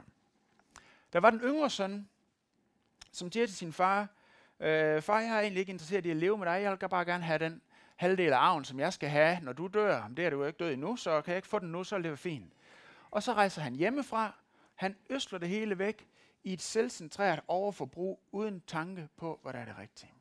Der 1.13 1.19
var 1.19 1.29
den 1.29 1.39
yngre 1.39 1.69
søn, 1.69 2.09
som 3.11 3.31
siger 3.31 3.45
til 3.45 3.55
sin 3.55 3.73
far, 3.73 4.07
øh, 4.59 5.01
far, 5.01 5.19
jeg 5.19 5.35
er 5.35 5.39
egentlig 5.39 5.59
ikke 5.59 5.71
interesseret 5.71 6.05
i 6.05 6.09
at 6.09 6.17
leve 6.17 6.37
med 6.37 6.47
dig, 6.47 6.61
jeg 6.61 6.71
vil 6.71 6.89
bare 6.89 7.05
gerne 7.05 7.23
have 7.23 7.39
den 7.39 7.61
halvdel 7.95 8.33
af 8.33 8.37
arven, 8.37 8.65
som 8.65 8.79
jeg 8.79 8.93
skal 8.93 9.09
have, 9.09 9.39
når 9.41 9.53
du 9.53 9.67
dør. 9.67 10.07
Det 10.07 10.25
er 10.25 10.29
du 10.29 10.35
jo 10.35 10.45
ikke 10.45 10.57
død 10.57 10.73
endnu, 10.73 10.95
så 10.95 11.21
kan 11.21 11.31
jeg 11.31 11.37
ikke 11.37 11.47
få 11.47 11.59
den 11.59 11.71
nu, 11.71 11.83
så 11.83 11.95
er 11.95 11.99
det 11.99 12.19
fint. 12.19 12.53
Og 13.11 13.23
så 13.23 13.33
rejser 13.33 13.61
han 13.61 13.75
hjemmefra, 13.75 14.35
han 14.75 14.97
øsler 15.09 15.39
det 15.39 15.49
hele 15.49 15.79
væk 15.79 16.07
i 16.43 16.53
et 16.53 16.61
selvcentreret 16.61 17.39
overforbrug, 17.47 18.23
uden 18.31 18.61
tanke 18.67 19.09
på, 19.17 19.39
hvad 19.41 19.53
der 19.53 19.59
er 19.59 19.65
det 19.65 19.77
rigtige. 19.77 20.13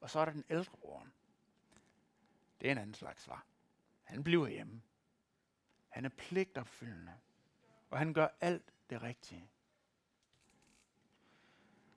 Og 0.00 0.10
så 0.10 0.18
er 0.18 0.24
der 0.24 0.32
den 0.32 0.44
ældre 0.50 0.76
bror. 0.80 1.06
Det 2.60 2.68
er 2.68 2.72
en 2.72 2.78
anden 2.78 2.94
slags 2.94 3.22
svar. 3.22 3.44
Han 4.02 4.24
bliver 4.24 4.48
hjemme. 4.48 4.82
Han 5.88 6.04
er 6.04 6.08
pligtopfyldende. 6.08 7.12
Og 7.90 7.98
han 7.98 8.14
gør 8.14 8.28
alt 8.40 8.72
det 8.90 9.02
rigtige. 9.02 9.48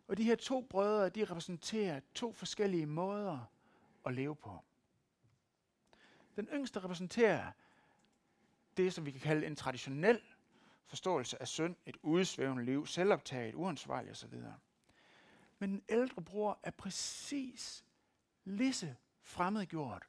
Og 0.08 0.18
de 0.18 0.24
her 0.24 0.36
to 0.36 0.62
brødre, 0.62 1.10
de 1.10 1.26
repræsenterer 1.26 2.00
to 2.16 2.34
forskellige 2.34 2.86
måder 2.86 3.52
at 4.06 4.14
leve 4.14 4.36
på. 4.36 4.60
Den 6.36 6.48
yngste 6.48 6.80
repræsenterer 6.80 7.52
det, 8.78 8.94
som 8.94 9.06
vi 9.06 9.12
kan 9.12 9.22
kalde 9.22 9.48
en 9.48 9.56
traditionel 9.56 10.22
forståelse 10.86 11.42
af 11.42 11.48
synd, 11.48 11.76
et 11.86 11.98
udsvævende 12.02 12.66
liv, 12.66 12.86
selvoptaget, 12.86 13.56
uansvarligt 13.56 14.12
osv. 14.12 14.44
Men 15.60 15.72
den 15.72 15.84
ældre 15.90 16.22
bror 16.22 16.60
er 16.64 16.72
præcis 16.72 17.86
lige 18.44 18.98
fremmedgjort 19.22 20.08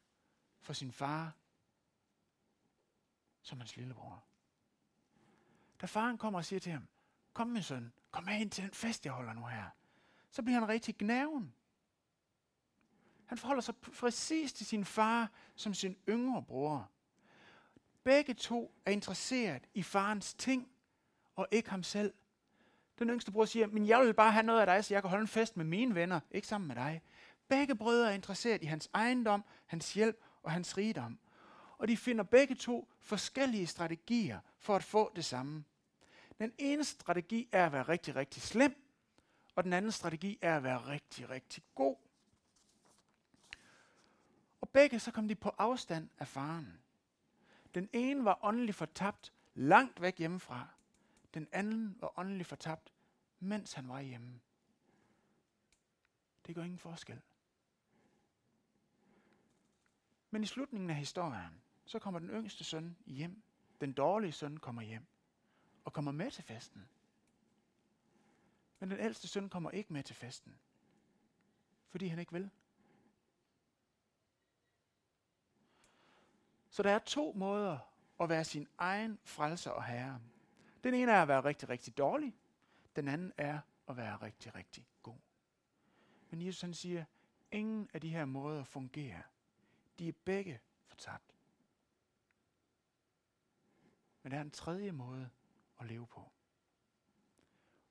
for 0.60 0.72
sin 0.72 0.92
far 0.92 1.36
som 3.42 3.58
hans 3.58 3.76
lillebror. 3.76 4.24
Da 5.80 5.86
faren 5.86 6.18
kommer 6.18 6.38
og 6.38 6.44
siger 6.44 6.60
til 6.60 6.72
ham, 6.72 6.88
kom 7.32 7.46
min 7.46 7.62
søn, 7.62 7.92
kom 8.10 8.24
med 8.24 8.40
ind 8.40 8.50
til 8.50 8.64
den 8.64 8.74
fest, 8.74 9.04
jeg 9.04 9.12
holder 9.12 9.32
nu 9.32 9.46
her, 9.46 9.70
så 10.30 10.42
bliver 10.42 10.58
han 10.58 10.68
rigtig 10.68 10.96
gnaven. 10.98 11.54
Han 13.26 13.38
forholder 13.38 13.62
sig 13.62 13.76
præcis 13.76 14.52
til 14.52 14.66
sin 14.66 14.84
far 14.84 15.30
som 15.54 15.74
sin 15.74 15.96
yngre 16.08 16.42
bror. 16.42 16.90
Begge 18.04 18.34
to 18.34 18.74
er 18.86 18.90
interesseret 18.90 19.68
i 19.74 19.82
farens 19.82 20.34
ting, 20.34 20.68
og 21.34 21.48
ikke 21.50 21.70
ham 21.70 21.82
selv. 21.82 22.14
Den 22.98 23.08
yngste 23.10 23.32
bror 23.32 23.44
siger, 23.44 23.66
men 23.66 23.86
jeg 23.86 24.00
vil 24.00 24.14
bare 24.14 24.32
have 24.32 24.42
noget 24.42 24.60
af 24.60 24.66
dig, 24.66 24.84
så 24.84 24.94
jeg 24.94 25.02
kan 25.02 25.10
holde 25.10 25.22
en 25.22 25.28
fest 25.28 25.56
med 25.56 25.64
mine 25.64 25.94
venner, 25.94 26.20
ikke 26.30 26.46
sammen 26.46 26.68
med 26.68 26.76
dig. 26.76 27.02
Begge 27.48 27.74
brødre 27.74 28.10
er 28.10 28.14
interesseret 28.14 28.62
i 28.62 28.66
hans 28.66 28.90
ejendom, 28.94 29.44
hans 29.66 29.94
hjælp 29.94 30.24
og 30.42 30.52
hans 30.52 30.76
rigdom. 30.76 31.18
Og 31.78 31.88
de 31.88 31.96
finder 31.96 32.24
begge 32.24 32.54
to 32.54 32.88
forskellige 33.00 33.66
strategier 33.66 34.40
for 34.58 34.76
at 34.76 34.84
få 34.84 35.12
det 35.16 35.24
samme. 35.24 35.64
Den 36.38 36.52
ene 36.58 36.84
strategi 36.84 37.48
er 37.52 37.66
at 37.66 37.72
være 37.72 37.82
rigtig, 37.82 38.16
rigtig 38.16 38.42
slem, 38.42 38.87
og 39.58 39.64
den 39.64 39.72
anden 39.72 39.92
strategi 39.92 40.38
er 40.42 40.56
at 40.56 40.62
være 40.62 40.86
rigtig, 40.86 41.30
rigtig 41.30 41.62
god. 41.74 41.96
Og 44.60 44.68
begge 44.68 44.98
så 44.98 45.10
kom 45.10 45.28
de 45.28 45.34
på 45.34 45.48
afstand 45.48 46.08
af 46.18 46.28
faren. 46.28 46.80
Den 47.74 47.88
ene 47.92 48.24
var 48.24 48.38
åndelig 48.42 48.74
fortabt 48.74 49.32
langt 49.54 50.00
væk 50.00 50.18
hjemmefra. 50.18 50.68
Den 51.34 51.48
anden 51.52 51.96
var 52.00 52.18
åndelig 52.18 52.46
fortabt, 52.46 52.92
mens 53.40 53.72
han 53.72 53.88
var 53.88 54.00
hjemme. 54.00 54.40
Det 56.46 56.54
gør 56.54 56.62
ingen 56.62 56.78
forskel. 56.78 57.20
Men 60.30 60.42
i 60.42 60.46
slutningen 60.46 60.90
af 60.90 60.96
historien, 60.96 61.62
så 61.84 61.98
kommer 61.98 62.20
den 62.20 62.30
yngste 62.30 62.64
søn 62.64 62.96
hjem. 63.06 63.42
Den 63.80 63.92
dårlige 63.92 64.32
søn 64.32 64.56
kommer 64.56 64.82
hjem 64.82 65.06
og 65.84 65.92
kommer 65.92 66.12
med 66.12 66.30
til 66.30 66.44
festen. 66.44 66.88
Men 68.78 68.90
den 68.90 69.00
ældste 69.00 69.28
søn 69.28 69.48
kommer 69.48 69.70
ikke 69.70 69.92
med 69.92 70.02
til 70.02 70.16
festen, 70.16 70.58
fordi 71.88 72.06
han 72.06 72.18
ikke 72.18 72.32
vil. 72.32 72.50
Så 76.70 76.82
der 76.82 76.90
er 76.90 76.98
to 76.98 77.32
måder 77.32 77.78
at 78.20 78.28
være 78.28 78.44
sin 78.44 78.68
egen 78.78 79.18
frelser 79.24 79.70
og 79.70 79.84
herre. 79.84 80.20
Den 80.84 80.94
ene 80.94 81.12
er 81.12 81.22
at 81.22 81.28
være 81.28 81.44
rigtig, 81.44 81.68
rigtig 81.68 81.98
dårlig. 81.98 82.36
Den 82.96 83.08
anden 83.08 83.32
er 83.36 83.60
at 83.88 83.96
være 83.96 84.16
rigtig, 84.16 84.54
rigtig 84.54 84.86
god. 85.02 85.18
Men 86.30 86.42
Jesus 86.42 86.60
han 86.60 86.74
siger, 86.74 87.04
ingen 87.50 87.90
af 87.92 88.00
de 88.00 88.08
her 88.08 88.24
måder 88.24 88.64
fungerer. 88.64 89.22
De 89.98 90.08
er 90.08 90.12
begge 90.24 90.60
fortabt. 90.86 91.34
Men 94.22 94.32
der 94.32 94.38
er 94.38 94.42
en 94.42 94.50
tredje 94.50 94.92
måde 94.92 95.30
at 95.80 95.86
leve 95.86 96.06
på. 96.06 96.32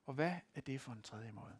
Og 0.07 0.13
hvad 0.13 0.35
er 0.55 0.61
det 0.61 0.81
for 0.81 0.91
en 0.91 1.01
tredje 1.01 1.31
måde? 1.31 1.57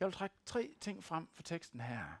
Jeg 0.00 0.06
vil 0.06 0.14
trække 0.14 0.36
tre 0.44 0.74
ting 0.80 1.04
frem 1.04 1.28
for 1.34 1.42
teksten 1.42 1.80
her, 1.80 2.12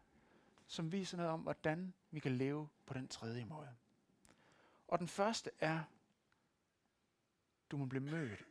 som 0.66 0.92
viser 0.92 1.16
noget 1.16 1.32
om, 1.32 1.40
hvordan 1.40 1.94
vi 2.10 2.20
kan 2.20 2.36
leve 2.36 2.68
på 2.86 2.94
den 2.94 3.08
tredje 3.08 3.44
måde. 3.44 3.74
Og 4.88 4.98
den 4.98 5.08
første 5.08 5.50
er, 5.60 5.82
du 7.70 7.76
må 7.76 7.86
blive 7.86 8.02
mødt 8.02 8.44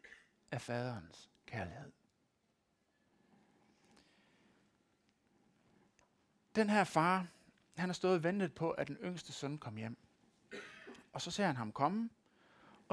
af 0.52 0.62
faderens 0.62 1.30
kærlighed. 1.46 1.92
Den 6.56 6.70
her 6.70 6.84
far, 6.84 7.28
han 7.78 7.90
har 7.90 7.94
stået 7.94 8.16
og 8.16 8.24
ventet 8.24 8.56
på, 8.56 8.72
at 8.72 8.88
den 8.88 8.96
yngste 8.96 9.34
søn 9.34 9.58
kom 9.58 9.76
hjem. 9.76 9.98
Og 11.14 11.22
så 11.22 11.32
ser 11.32 11.46
han 11.46 11.56
ham 11.56 11.72
komme, 11.72 12.10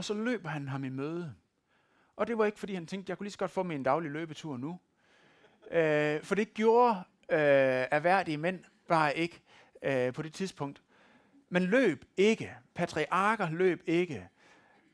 og 0.01 0.05
så 0.05 0.15
løber 0.15 0.49
han 0.49 0.69
ham 0.69 0.85
i 0.85 0.89
møde. 0.89 1.35
Og 2.17 2.27
det 2.27 2.39
var 2.39 2.45
ikke, 2.45 2.59
fordi 2.59 2.75
han 2.75 2.87
tænkte, 2.87 3.11
jeg 3.11 3.19
kunne 3.19 3.25
lige 3.25 3.33
så 3.33 3.39
godt 3.39 3.51
få 3.51 3.63
mig 3.63 3.75
en 3.75 3.83
daglig 3.83 4.11
løbetur 4.11 4.57
nu. 4.57 4.79
Øh, 5.71 6.23
for 6.23 6.35
det 6.35 6.55
gjorde 6.55 6.95
øh, 7.31 7.39
erhverdige 7.91 8.37
mænd 8.37 8.65
bare 8.89 9.17
ikke. 9.17 9.43
øh, 9.83 10.13
på 10.13 10.23
det 10.23 10.35
tidspunkt. 10.35 10.83
Men 11.49 11.63
løb 11.63 12.05
ikke. 12.17 12.55
Patriarker 12.75 13.51
løb 13.51 13.83
ikke. 13.87 14.29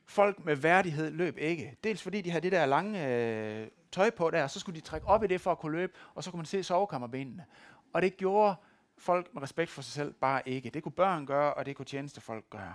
Folk 0.05 0.45
med 0.45 0.55
værdighed 0.55 1.11
løb 1.11 1.37
ikke. 1.37 1.77
Dels 1.83 2.03
fordi 2.03 2.21
de 2.21 2.29
havde 2.29 2.43
det 2.43 2.51
der 2.51 2.65
lange 2.65 3.07
øh, 3.07 3.67
tøj 3.91 4.09
på 4.09 4.29
der, 4.29 4.47
så 4.47 4.59
skulle 4.59 4.75
de 4.75 4.85
trække 4.85 5.07
op 5.07 5.23
i 5.23 5.27
det 5.27 5.41
for 5.41 5.51
at 5.51 5.59
kunne 5.59 5.77
løbe, 5.77 5.93
og 6.15 6.23
så 6.23 6.31
kunne 6.31 6.37
man 6.37 6.45
se 6.45 6.63
sovekammerbenene. 6.63 7.45
Og 7.93 8.01
det 8.01 8.17
gjorde 8.17 8.55
folk 8.97 9.33
med 9.33 9.41
respekt 9.41 9.71
for 9.71 9.81
sig 9.81 9.93
selv 9.93 10.13
bare 10.13 10.49
ikke. 10.49 10.69
Det 10.69 10.83
kunne 10.83 10.91
børn 10.91 11.25
gøre, 11.25 11.53
og 11.53 11.65
det 11.65 11.75
kunne 11.75 11.85
tjenestefolk 11.85 12.49
gøre. 12.49 12.73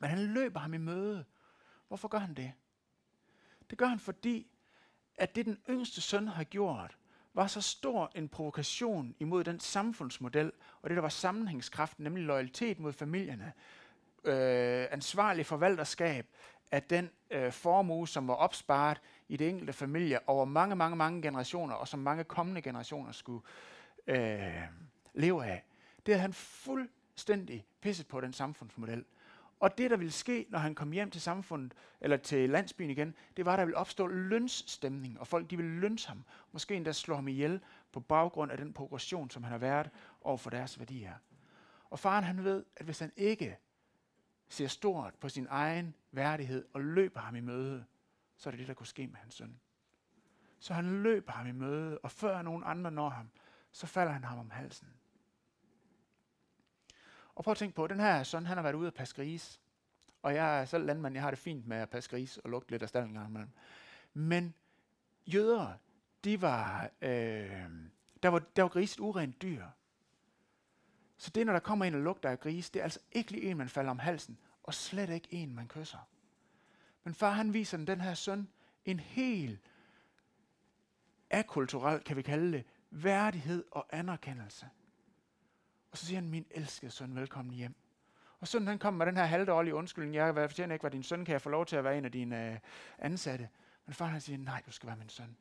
Men 0.00 0.10
han 0.10 0.18
løber 0.18 0.60
ham 0.60 0.74
i 0.74 0.78
møde. 0.78 1.24
Hvorfor 1.88 2.08
gør 2.08 2.18
han 2.18 2.34
det? 2.34 2.52
Det 3.70 3.78
gør 3.78 3.86
han, 3.86 3.98
fordi 3.98 4.46
at 5.16 5.34
det 5.34 5.46
den 5.46 5.58
yngste 5.70 6.00
søn 6.00 6.28
har 6.28 6.44
gjort, 6.44 6.98
var 7.34 7.46
så 7.46 7.60
stor 7.60 8.12
en 8.14 8.28
provokation 8.28 9.14
imod 9.20 9.44
den 9.44 9.60
samfundsmodel, 9.60 10.52
og 10.82 10.90
det 10.90 10.96
der 10.96 11.02
var 11.02 11.08
sammenhængskraften, 11.08 12.04
nemlig 12.04 12.24
loyalitet 12.24 12.78
mod 12.78 12.92
familierne, 12.92 13.52
øh, 14.24 14.86
ansvarlig 14.90 15.46
forvalterskab 15.46 16.26
af 16.70 16.82
den 16.82 17.10
øh, 17.30 17.52
formue, 17.52 18.08
som 18.08 18.28
var 18.28 18.34
opsparet 18.34 19.00
i 19.28 19.36
det 19.36 19.48
enkelte 19.48 19.72
familie 19.72 20.28
over 20.28 20.44
mange, 20.44 20.76
mange, 20.76 20.96
mange 20.96 21.22
generationer, 21.22 21.74
og 21.74 21.88
som 21.88 22.00
mange 22.00 22.24
kommende 22.24 22.62
generationer 22.62 23.12
skulle 23.12 23.44
øh, 24.06 24.62
leve 25.14 25.46
af. 25.46 25.64
Det 26.06 26.14
havde 26.14 26.22
han 26.22 26.32
fuldstændig 26.32 27.66
pisset 27.80 28.06
på, 28.06 28.20
den 28.20 28.32
samfundsmodel. 28.32 29.04
Og 29.62 29.78
det, 29.78 29.90
der 29.90 29.96
ville 29.96 30.12
ske, 30.12 30.46
når 30.48 30.58
han 30.58 30.74
kom 30.74 30.92
hjem 30.92 31.10
til 31.10 31.20
samfundet, 31.20 31.74
eller 32.00 32.16
til 32.16 32.50
landsbyen 32.50 32.90
igen, 32.90 33.14
det 33.36 33.44
var, 33.44 33.52
at 33.52 33.58
der 33.58 33.64
ville 33.64 33.76
opstå 33.76 34.06
lønsstemning, 34.06 35.20
og 35.20 35.26
folk 35.26 35.50
de 35.50 35.56
ville 35.56 35.80
lønse 35.80 36.08
ham. 36.08 36.24
Måske 36.52 36.74
endda 36.74 36.92
slå 36.92 37.14
ham 37.14 37.28
ihjel 37.28 37.60
på 37.92 38.00
baggrund 38.00 38.52
af 38.52 38.58
den 38.58 38.72
progression, 38.72 39.30
som 39.30 39.42
han 39.42 39.52
har 39.52 39.58
været 39.58 39.90
over 40.20 40.36
for 40.36 40.50
deres 40.50 40.78
værdier. 40.78 41.14
Og 41.90 41.98
faren 41.98 42.24
han 42.24 42.44
ved, 42.44 42.64
at 42.76 42.84
hvis 42.84 42.98
han 42.98 43.12
ikke 43.16 43.58
ser 44.48 44.66
stort 44.66 45.14
på 45.14 45.28
sin 45.28 45.46
egen 45.50 45.94
værdighed 46.12 46.64
og 46.72 46.80
løber 46.80 47.20
ham 47.20 47.36
i 47.36 47.40
møde, 47.40 47.84
så 48.36 48.48
er 48.48 48.50
det 48.50 48.58
det, 48.58 48.68
der 48.68 48.74
kunne 48.74 48.86
ske 48.86 49.06
med 49.06 49.16
hans 49.16 49.34
søn. 49.34 49.60
Så 50.58 50.74
han 50.74 51.02
løber 51.02 51.32
ham 51.32 51.46
i 51.46 51.52
møde, 51.52 51.98
og 51.98 52.10
før 52.10 52.42
nogen 52.42 52.62
andre 52.66 52.90
når 52.90 53.08
ham, 53.08 53.30
så 53.72 53.86
falder 53.86 54.12
han 54.12 54.24
ham 54.24 54.38
om 54.38 54.50
halsen. 54.50 54.88
Og 57.34 57.44
prøv 57.44 57.52
at 57.52 57.58
tænke 57.58 57.74
på, 57.74 57.86
den 57.86 58.00
her 58.00 58.22
søn, 58.22 58.46
han 58.46 58.56
har 58.56 58.62
været 58.62 58.74
ude 58.74 58.86
at 58.86 58.94
passe 58.94 59.14
gris. 59.14 59.60
Og 60.22 60.34
jeg 60.34 60.60
er 60.60 60.64
selv 60.64 60.86
landmand, 60.86 61.14
jeg 61.14 61.22
har 61.22 61.30
det 61.30 61.38
fint 61.38 61.66
med 61.66 61.76
at 61.76 61.90
passe 61.90 62.10
gris 62.10 62.38
og 62.38 62.50
lugte 62.50 62.70
lidt 62.70 62.82
af 62.82 62.88
stallen 62.88 63.14
gang 63.14 63.28
imellem. 63.28 63.50
Men 64.14 64.54
jøder, 65.26 65.72
de 66.24 66.42
var, 66.42 66.90
øh, 67.02 67.60
der 68.22 68.28
var, 68.28 68.38
der 68.38 68.62
var 68.62 68.68
gris 68.68 68.94
et 68.94 69.00
urent 69.00 69.42
dyr. 69.42 69.66
Så 71.16 71.30
det, 71.30 71.46
når 71.46 71.52
der 71.52 71.60
kommer 71.60 71.84
en 71.84 71.94
og 71.94 72.00
lugter 72.00 72.30
af 72.30 72.40
gris, 72.40 72.70
det 72.70 72.80
er 72.80 72.84
altså 72.84 73.00
ikke 73.12 73.30
lige 73.30 73.50
en, 73.50 73.56
man 73.56 73.68
falder 73.68 73.90
om 73.90 73.98
halsen, 73.98 74.38
og 74.62 74.74
slet 74.74 75.10
ikke 75.10 75.28
en, 75.30 75.54
man 75.54 75.68
kysser. 75.68 76.08
Men 77.04 77.14
far, 77.14 77.30
han 77.30 77.54
viser 77.54 77.76
den, 77.76 77.86
den 77.86 78.00
her 78.00 78.14
søn 78.14 78.48
en 78.84 79.00
helt 79.00 79.60
akulturel, 81.30 82.00
kan 82.00 82.16
vi 82.16 82.22
kalde 82.22 82.52
det, 82.52 82.64
værdighed 82.90 83.64
og 83.70 83.86
anerkendelse. 83.90 84.68
Og 85.92 85.98
så 85.98 86.06
siger 86.06 86.20
han, 86.20 86.28
min 86.28 86.46
elskede 86.50 86.90
søn, 86.90 87.16
velkommen 87.16 87.54
hjem. 87.54 87.74
Og 88.40 88.48
sønnen 88.48 88.68
han 88.68 88.78
kom 88.78 88.94
med 88.94 89.06
den 89.06 89.16
her 89.16 89.24
halvdårlige 89.24 89.74
undskyldning, 89.74 90.14
jeg 90.14 90.34
fortjener 90.34 90.74
ikke 90.74 90.82
var 90.82 90.88
din 90.88 91.02
søn, 91.02 91.24
kan 91.24 91.32
jeg 91.32 91.42
få 91.42 91.50
lov 91.50 91.66
til 91.66 91.76
at 91.76 91.84
være 91.84 91.98
en 91.98 92.04
af 92.04 92.12
dine 92.12 92.52
øh, 92.52 92.58
ansatte? 92.98 93.48
Men 93.86 93.94
far 93.94 94.06
han 94.06 94.20
siger, 94.20 94.38
nej, 94.38 94.62
du 94.66 94.72
skal 94.72 94.86
være 94.86 94.96
min 94.96 95.08
søn. 95.08 95.36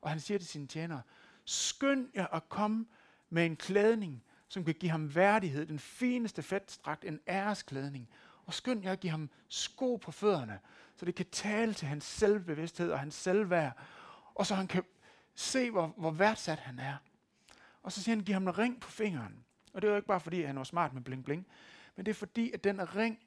Og 0.00 0.10
han 0.10 0.20
siger 0.20 0.38
til 0.38 0.48
sine 0.48 0.66
tjenere, 0.66 1.02
skynd 1.44 2.08
jer 2.14 2.26
at 2.26 2.48
komme 2.48 2.86
med 3.30 3.46
en 3.46 3.56
klædning, 3.56 4.24
som 4.48 4.64
kan 4.64 4.74
give 4.74 4.90
ham 4.90 5.14
værdighed, 5.14 5.66
den 5.66 5.78
fineste 5.78 6.42
fedtstrakt, 6.42 7.04
en 7.04 7.20
æresklædning. 7.28 8.08
Og 8.46 8.54
skynd 8.54 8.84
jer 8.84 8.92
at 8.92 9.00
give 9.00 9.10
ham 9.10 9.30
sko 9.48 9.96
på 9.96 10.12
fødderne, 10.12 10.60
så 10.96 11.04
det 11.04 11.14
kan 11.14 11.26
tale 11.26 11.74
til 11.74 11.88
hans 11.88 12.04
selvbevidsthed 12.04 12.90
og 12.90 12.98
hans 12.98 13.14
selvværd, 13.14 13.72
og 14.34 14.46
så 14.46 14.54
han 14.54 14.66
kan 14.66 14.84
se, 15.34 15.70
hvor, 15.70 15.86
hvor 15.86 16.10
værdsat 16.10 16.58
han 16.58 16.78
er. 16.78 16.96
Og 17.82 17.92
så 17.92 18.02
siger 18.02 18.16
han, 18.16 18.24
giv 18.24 18.32
ham 18.32 18.42
en 18.42 18.58
ring 18.58 18.80
på 18.80 18.90
fingeren. 18.90 19.44
Og 19.74 19.82
det 19.82 19.88
er 19.88 19.92
jo 19.92 19.96
ikke 19.96 20.08
bare 20.08 20.20
fordi, 20.20 20.42
han 20.42 20.56
var 20.56 20.64
smart 20.64 20.92
med 20.92 21.02
bling 21.02 21.24
bling, 21.24 21.46
men 21.96 22.06
det 22.06 22.10
er 22.10 22.14
fordi, 22.14 22.52
at 22.52 22.64
den 22.64 22.96
ring, 22.96 23.18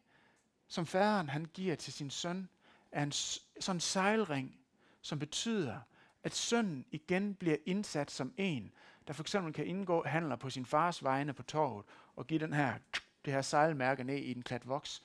som 0.68 0.86
faderen 0.86 1.30
han 1.30 1.46
giver 1.46 1.76
til 1.76 1.94
sin 1.94 2.10
søn, 2.10 2.50
er 2.92 3.04
en 3.04 3.12
sådan 3.60 3.80
sejlring, 3.80 4.60
som 5.02 5.20
betyder, 5.20 5.80
at 6.24 6.36
sønnen 6.36 6.86
igen 6.92 7.36
bliver 7.36 7.58
indsat 7.66 8.12
som 8.12 8.34
en, 8.38 8.72
der 9.08 9.14
for 9.14 9.24
eksempel 9.24 9.54
kan 9.54 9.66
indgå 9.66 10.04
handler 10.04 10.36
på 10.36 10.50
sin 10.50 10.66
fars 10.66 11.04
vegne 11.04 11.34
på 11.34 11.44
torvet, 11.44 11.86
og 12.16 12.28
give 12.28 12.40
den 12.40 12.54
her, 12.54 12.78
det 13.26 13.34
her 13.34 13.42
sejlmærke 13.42 14.04
ned 14.04 14.18
i 14.18 14.32
en 14.32 14.44
klat 14.44 14.68
voks. 14.68 15.04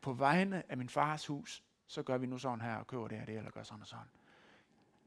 På 0.00 0.12
vegne 0.12 0.62
af 0.68 0.76
min 0.76 0.88
fars 0.88 1.26
hus, 1.26 1.62
så 1.86 2.02
gør 2.02 2.18
vi 2.18 2.26
nu 2.26 2.38
sådan 2.38 2.60
her 2.60 2.76
og 2.76 2.86
køber 2.86 3.08
det 3.08 3.18
her 3.18 3.26
det, 3.26 3.36
eller 3.36 3.50
gør 3.50 3.62
sådan 3.62 3.80
og 3.80 3.86
sådan. 3.86 4.06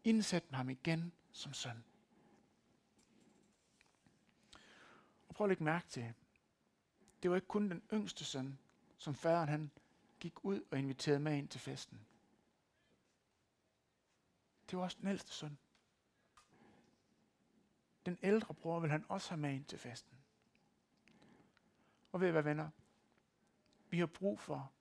Indsæt 0.04 0.43
ham 0.52 0.69
igen 0.69 1.12
som 1.32 1.54
søn. 1.54 1.84
Prøv 5.41 5.45
at 5.45 5.49
lægge 5.49 5.63
mærke 5.63 5.88
til, 5.88 6.13
det 7.23 7.30
var 7.30 7.36
ikke 7.36 7.47
kun 7.47 7.69
den 7.69 7.84
yngste 7.93 8.25
søn, 8.25 8.60
som 8.97 9.15
faderen 9.15 9.49
han 9.49 9.71
gik 10.19 10.45
ud 10.45 10.62
og 10.71 10.80
inviterede 10.80 11.19
med 11.19 11.38
ind 11.38 11.47
til 11.47 11.60
festen. 11.60 12.06
Det 14.69 14.77
var 14.77 14.84
også 14.84 14.97
den 15.01 15.08
ældste 15.08 15.32
søn. 15.32 15.58
Den 18.06 18.17
ældre 18.23 18.54
bror 18.54 18.80
vil 18.80 18.89
han 18.91 19.06
også 19.10 19.30
have 19.30 19.39
med 19.39 19.54
ind 19.54 19.65
til 19.65 19.80
festen. 19.80 20.17
Og 22.12 22.21
ved 22.21 22.32
hvad 22.32 22.43
venner? 22.43 22.69
Vi 23.89 23.99
har 23.99 24.06
brug 24.06 24.39
for, 24.39 24.71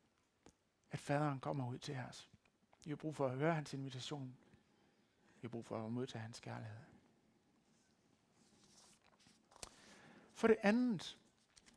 at 0.90 0.98
faderen 0.98 1.40
kommer 1.40 1.68
ud 1.68 1.78
til 1.78 1.96
os. 1.96 2.30
Vi 2.84 2.90
har 2.90 2.96
brug 2.96 3.16
for 3.16 3.26
at 3.26 3.36
høre 3.36 3.54
hans 3.54 3.74
invitation. 3.74 4.36
Vi 5.34 5.40
har 5.40 5.48
brug 5.48 5.64
for 5.66 5.86
at 5.86 5.92
modtage 5.92 6.22
hans 6.22 6.40
kærlighed. 6.40 6.99
For 10.40 10.48
det 10.48 10.56
andet, 10.62 11.18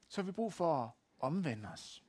så 0.07 0.21
har 0.21 0.25
vi 0.25 0.31
brug 0.31 0.53
for 0.53 0.83
at 0.83 0.89
omvende 1.19 1.69
os. 1.69 2.03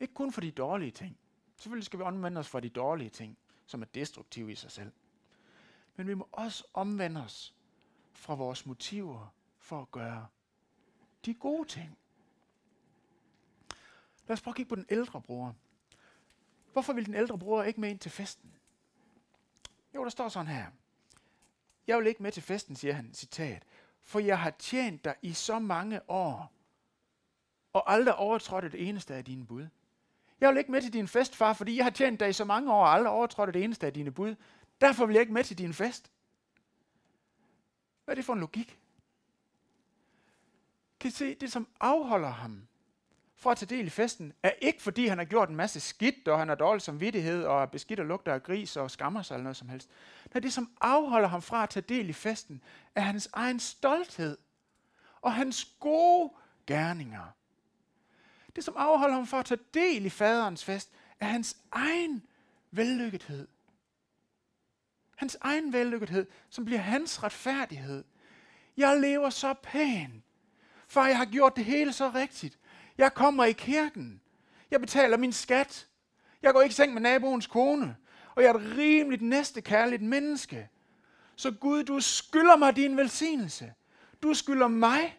Ikke 0.00 0.14
kun 0.14 0.32
for 0.32 0.40
de 0.40 0.50
dårlige 0.50 0.90
ting. 0.90 1.18
Selvfølgelig 1.56 1.86
skal 1.86 1.98
vi 1.98 2.04
omvende 2.04 2.38
os 2.38 2.48
for 2.48 2.60
de 2.60 2.68
dårlige 2.68 3.10
ting, 3.10 3.38
som 3.66 3.82
er 3.82 3.86
destruktive 3.86 4.52
i 4.52 4.54
sig 4.54 4.70
selv. 4.70 4.92
Men 5.96 6.06
vi 6.06 6.14
må 6.14 6.28
også 6.32 6.64
omvende 6.74 7.24
os 7.24 7.54
fra 8.12 8.34
vores 8.34 8.66
motiver 8.66 9.34
for 9.58 9.82
at 9.82 9.90
gøre 9.90 10.26
de 11.24 11.34
gode 11.34 11.68
ting. 11.68 11.98
Lad 14.26 14.32
os 14.32 14.42
prøve 14.42 14.52
at 14.52 14.56
kigge 14.56 14.68
på 14.68 14.76
den 14.76 14.86
ældre 14.88 15.22
bror. 15.22 15.56
Hvorfor 16.72 16.92
vil 16.92 17.06
den 17.06 17.14
ældre 17.14 17.38
bror 17.38 17.62
ikke 17.62 17.80
med 17.80 17.90
ind 17.90 17.98
til 17.98 18.10
festen? 18.10 18.54
Jo, 19.94 20.04
der 20.04 20.10
står 20.10 20.28
sådan 20.28 20.52
her. 20.52 20.66
Jeg 21.86 21.98
vil 21.98 22.06
ikke 22.06 22.22
med 22.22 22.32
til 22.32 22.42
festen, 22.42 22.76
siger 22.76 22.94
han, 22.94 23.14
citat, 23.14 23.64
for 24.08 24.18
jeg 24.18 24.38
har 24.38 24.50
tjent 24.50 25.04
dig 25.04 25.14
i 25.22 25.32
så 25.32 25.58
mange 25.58 26.10
år, 26.10 26.52
og 27.72 27.92
aldrig 27.92 28.14
overtrådt 28.14 28.72
det 28.72 28.88
eneste 28.88 29.14
af 29.14 29.24
dine 29.24 29.46
bud. 29.46 29.66
Jeg 30.40 30.48
vil 30.48 30.58
ikke 30.58 30.72
med 30.72 30.82
til 30.82 30.92
din 30.92 31.08
fest, 31.08 31.36
far, 31.36 31.52
fordi 31.52 31.76
jeg 31.76 31.84
har 31.84 31.90
tjent 31.90 32.20
dig 32.20 32.28
i 32.28 32.32
så 32.32 32.44
mange 32.44 32.72
år, 32.72 32.80
og 32.80 32.94
aldrig 32.94 33.12
overtrådt 33.12 33.54
det 33.54 33.64
eneste 33.64 33.86
af 33.86 33.92
dine 33.92 34.10
bud. 34.10 34.34
Derfor 34.80 35.06
vil 35.06 35.14
jeg 35.14 35.20
ikke 35.20 35.32
med 35.32 35.44
til 35.44 35.58
din 35.58 35.74
fest. 35.74 36.10
Hvad 38.04 38.12
er 38.12 38.16
det 38.16 38.24
for 38.24 38.32
en 38.32 38.40
logik? 38.40 38.78
Kan 41.00 41.08
I 41.08 41.10
se, 41.10 41.34
det 41.34 41.52
som 41.52 41.68
afholder 41.80 42.30
ham 42.30 42.68
for 43.38 43.50
at 43.50 43.56
tage 43.56 43.76
del 43.76 43.86
i 43.86 43.90
festen, 43.90 44.32
er 44.42 44.50
ikke 44.60 44.82
fordi 44.82 45.06
han 45.06 45.18
har 45.18 45.24
gjort 45.24 45.48
en 45.48 45.56
masse 45.56 45.80
skidt, 45.80 46.28
og 46.28 46.38
han 46.38 46.48
har 46.48 46.54
dårlig 46.54 46.82
samvittighed, 46.82 47.44
og 47.44 47.62
er 47.62 47.66
beskidt 47.66 48.00
og 48.00 48.06
lugter 48.06 48.34
af 48.34 48.42
gris, 48.42 48.76
og 48.76 48.90
skammer 48.90 49.22
sig 49.22 49.34
eller 49.34 49.42
noget 49.42 49.56
som 49.56 49.68
helst. 49.68 49.90
Nej, 50.34 50.40
det 50.40 50.52
som 50.52 50.70
afholder 50.80 51.28
ham 51.28 51.42
fra 51.42 51.62
at 51.62 51.70
tage 51.70 51.84
del 51.88 52.08
i 52.08 52.12
festen, 52.12 52.62
er 52.94 53.00
hans 53.00 53.28
egen 53.32 53.60
stolthed, 53.60 54.38
og 55.20 55.34
hans 55.34 55.64
gode 55.80 56.30
gerninger. 56.66 57.34
Det 58.56 58.64
som 58.64 58.74
afholder 58.76 59.14
ham 59.14 59.26
fra 59.26 59.38
at 59.38 59.44
tage 59.44 59.60
del 59.74 60.06
i 60.06 60.10
faderens 60.10 60.64
fest, 60.64 60.90
er 61.20 61.26
hans 61.26 61.56
egen 61.72 62.26
vellykkethed. 62.70 63.48
Hans 65.16 65.36
egen 65.40 65.72
vellykkethed, 65.72 66.26
som 66.50 66.64
bliver 66.64 66.80
hans 66.80 67.22
retfærdighed. 67.22 68.04
Jeg 68.76 69.00
lever 69.00 69.30
så 69.30 69.54
pænt, 69.62 70.24
for 70.88 71.04
jeg 71.04 71.16
har 71.16 71.24
gjort 71.24 71.56
det 71.56 71.64
hele 71.64 71.92
så 71.92 72.10
rigtigt. 72.10 72.58
Jeg 72.98 73.14
kommer 73.14 73.44
i 73.44 73.52
kirken. 73.52 74.20
Jeg 74.70 74.80
betaler 74.80 75.16
min 75.16 75.32
skat. 75.32 75.88
Jeg 76.42 76.52
går 76.52 76.62
ikke 76.62 76.72
i 76.72 76.74
seng 76.74 76.94
med 76.94 77.02
naboens 77.02 77.46
kone. 77.46 77.96
Og 78.34 78.42
jeg 78.42 78.50
er 78.50 78.54
et 78.54 78.76
rimeligt 78.76 79.22
næste 79.22 79.60
kærligt 79.60 80.02
menneske. 80.02 80.68
Så 81.36 81.50
Gud, 81.50 81.84
du 81.84 82.00
skylder 82.00 82.56
mig 82.56 82.76
din 82.76 82.96
velsignelse. 82.96 83.74
Du 84.22 84.34
skylder 84.34 84.68
mig. 84.68 85.18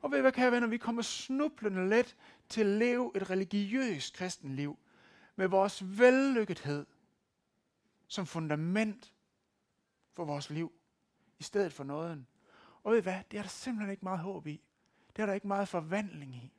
Og 0.00 0.10
ved 0.10 0.20
hvad, 0.20 0.32
kære 0.32 0.52
venner, 0.52 0.68
vi 0.68 0.78
kommer 0.78 1.02
snublende 1.02 1.88
let 1.88 2.16
til 2.48 2.60
at 2.60 2.66
leve 2.66 3.12
et 3.16 3.30
religiøst 3.30 4.14
kristenliv 4.14 4.78
med 5.36 5.48
vores 5.48 5.98
vellykkethed 5.98 6.86
som 8.08 8.26
fundament 8.26 9.12
for 10.12 10.24
vores 10.24 10.50
liv, 10.50 10.72
i 11.38 11.42
stedet 11.42 11.72
for 11.72 11.84
nåden. 11.84 12.26
Og 12.82 12.92
ved 12.92 13.02
hvad, 13.02 13.20
det 13.30 13.38
er 13.38 13.42
der 13.42 13.48
simpelthen 13.48 13.90
ikke 13.90 14.04
meget 14.04 14.18
håb 14.18 14.46
i 14.46 14.60
det 15.16 15.22
er 15.22 15.26
der 15.26 15.32
ikke 15.32 15.46
meget 15.46 15.68
forvandling 15.68 16.34
i. 16.34 16.52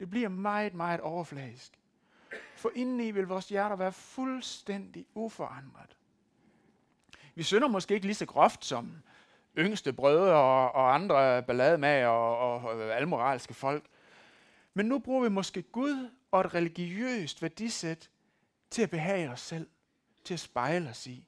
Det 0.00 0.10
bliver 0.10 0.28
meget, 0.28 0.74
meget 0.74 1.00
overfladisk. 1.00 1.78
For 2.56 2.70
indeni 2.74 3.10
vil 3.10 3.26
vores 3.26 3.48
hjerter 3.48 3.76
være 3.76 3.92
fuldstændig 3.92 5.06
uforandret. 5.14 5.96
Vi 7.34 7.42
synder 7.42 7.68
måske 7.68 7.94
ikke 7.94 8.06
lige 8.06 8.14
så 8.14 8.26
groft 8.26 8.64
som 8.64 9.02
yngste 9.58 9.92
brødre 9.92 10.34
og, 10.34 10.72
og 10.72 10.94
andre 10.94 11.42
ballademager 11.42 12.08
og, 12.08 12.38
og, 12.38 12.70
og 12.70 12.96
almoralske 12.96 13.54
folk. 13.54 13.84
Men 14.74 14.86
nu 14.86 14.98
bruger 14.98 15.22
vi 15.22 15.28
måske 15.28 15.62
Gud 15.62 16.10
og 16.30 16.40
et 16.40 16.54
religiøst 16.54 17.42
værdisæt 17.42 18.10
til 18.70 18.82
at 18.82 18.90
behage 18.90 19.30
os 19.30 19.40
selv, 19.40 19.68
til 20.24 20.34
at 20.34 20.40
spejle 20.40 20.90
os 20.90 21.06
i, 21.06 21.24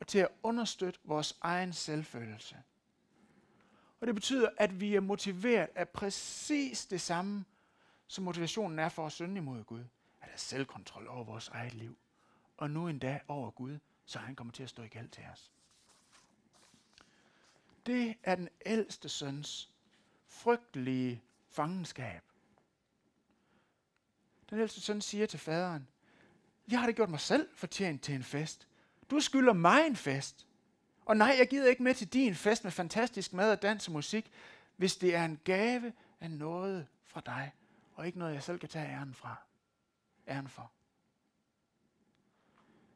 og 0.00 0.06
til 0.06 0.18
at 0.18 0.28
understøtte 0.42 1.00
vores 1.04 1.38
egen 1.40 1.72
selvfølelse. 1.72 2.56
Og 4.04 4.08
det 4.08 4.14
betyder, 4.14 4.48
at 4.56 4.80
vi 4.80 4.94
er 4.94 5.00
motiveret 5.00 5.68
af 5.74 5.88
præcis 5.88 6.86
det 6.86 7.00
samme, 7.00 7.44
som 8.06 8.24
motivationen 8.24 8.78
er 8.78 8.88
for 8.88 9.06
at 9.06 9.12
synde 9.12 9.36
imod 9.36 9.64
Gud. 9.64 9.80
At 10.20 10.28
have 10.28 10.38
selvkontrol 10.38 11.08
over 11.08 11.24
vores 11.24 11.48
eget 11.48 11.74
liv. 11.74 11.98
Og 12.56 12.70
nu 12.70 12.88
endda 12.88 13.20
over 13.28 13.50
Gud, 13.50 13.78
så 14.04 14.18
han 14.18 14.36
kommer 14.36 14.52
til 14.52 14.62
at 14.62 14.68
stå 14.68 14.82
i 14.82 14.88
gæld 14.88 15.08
til 15.08 15.24
os. 15.32 15.52
Det 17.86 18.14
er 18.22 18.34
den 18.34 18.48
ældste 18.66 19.08
søns 19.08 19.70
frygtelige 20.28 21.22
fangenskab. 21.50 22.22
Den 24.50 24.58
ældste 24.58 24.80
søn 24.80 25.00
siger 25.00 25.26
til 25.26 25.38
faderen, 25.38 25.88
jeg 26.70 26.80
har 26.80 26.86
da 26.86 26.92
gjort 26.92 27.10
mig 27.10 27.20
selv 27.20 27.48
fortjent 27.54 28.02
til 28.02 28.14
en 28.14 28.24
fest. 28.24 28.68
Du 29.10 29.20
skylder 29.20 29.52
mig 29.52 29.86
en 29.86 29.96
fest. 29.96 30.46
Og 31.06 31.16
nej, 31.16 31.34
jeg 31.38 31.48
gider 31.48 31.70
ikke 31.70 31.82
med 31.82 31.94
til 31.94 32.12
din 32.12 32.34
fest 32.34 32.64
med 32.64 32.72
fantastisk 32.72 33.32
mad 33.32 33.52
og 33.52 33.62
dans 33.62 33.86
og 33.88 33.92
musik, 33.92 34.30
hvis 34.76 34.96
det 34.96 35.14
er 35.14 35.24
en 35.24 35.40
gave 35.44 35.92
af 36.20 36.30
noget 36.30 36.86
fra 37.04 37.20
dig, 37.20 37.52
og 37.94 38.06
ikke 38.06 38.18
noget, 38.18 38.34
jeg 38.34 38.42
selv 38.42 38.58
kan 38.58 38.68
tage 38.68 38.88
æren 38.88 39.14
fra. 39.14 39.36
Æren 40.28 40.48
for. 40.48 40.72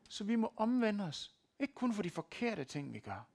Så 0.09 0.25
vi 0.25 0.37
må 0.37 0.53
omvende 0.57 1.05
os. 1.05 1.35
Ikke 1.59 1.75
kun 1.75 1.95
for 1.95 2.03
de 2.03 2.11
forkerte 2.11 2.65
ting, 2.65 2.93
vi 2.93 2.99
gør, 2.99 3.29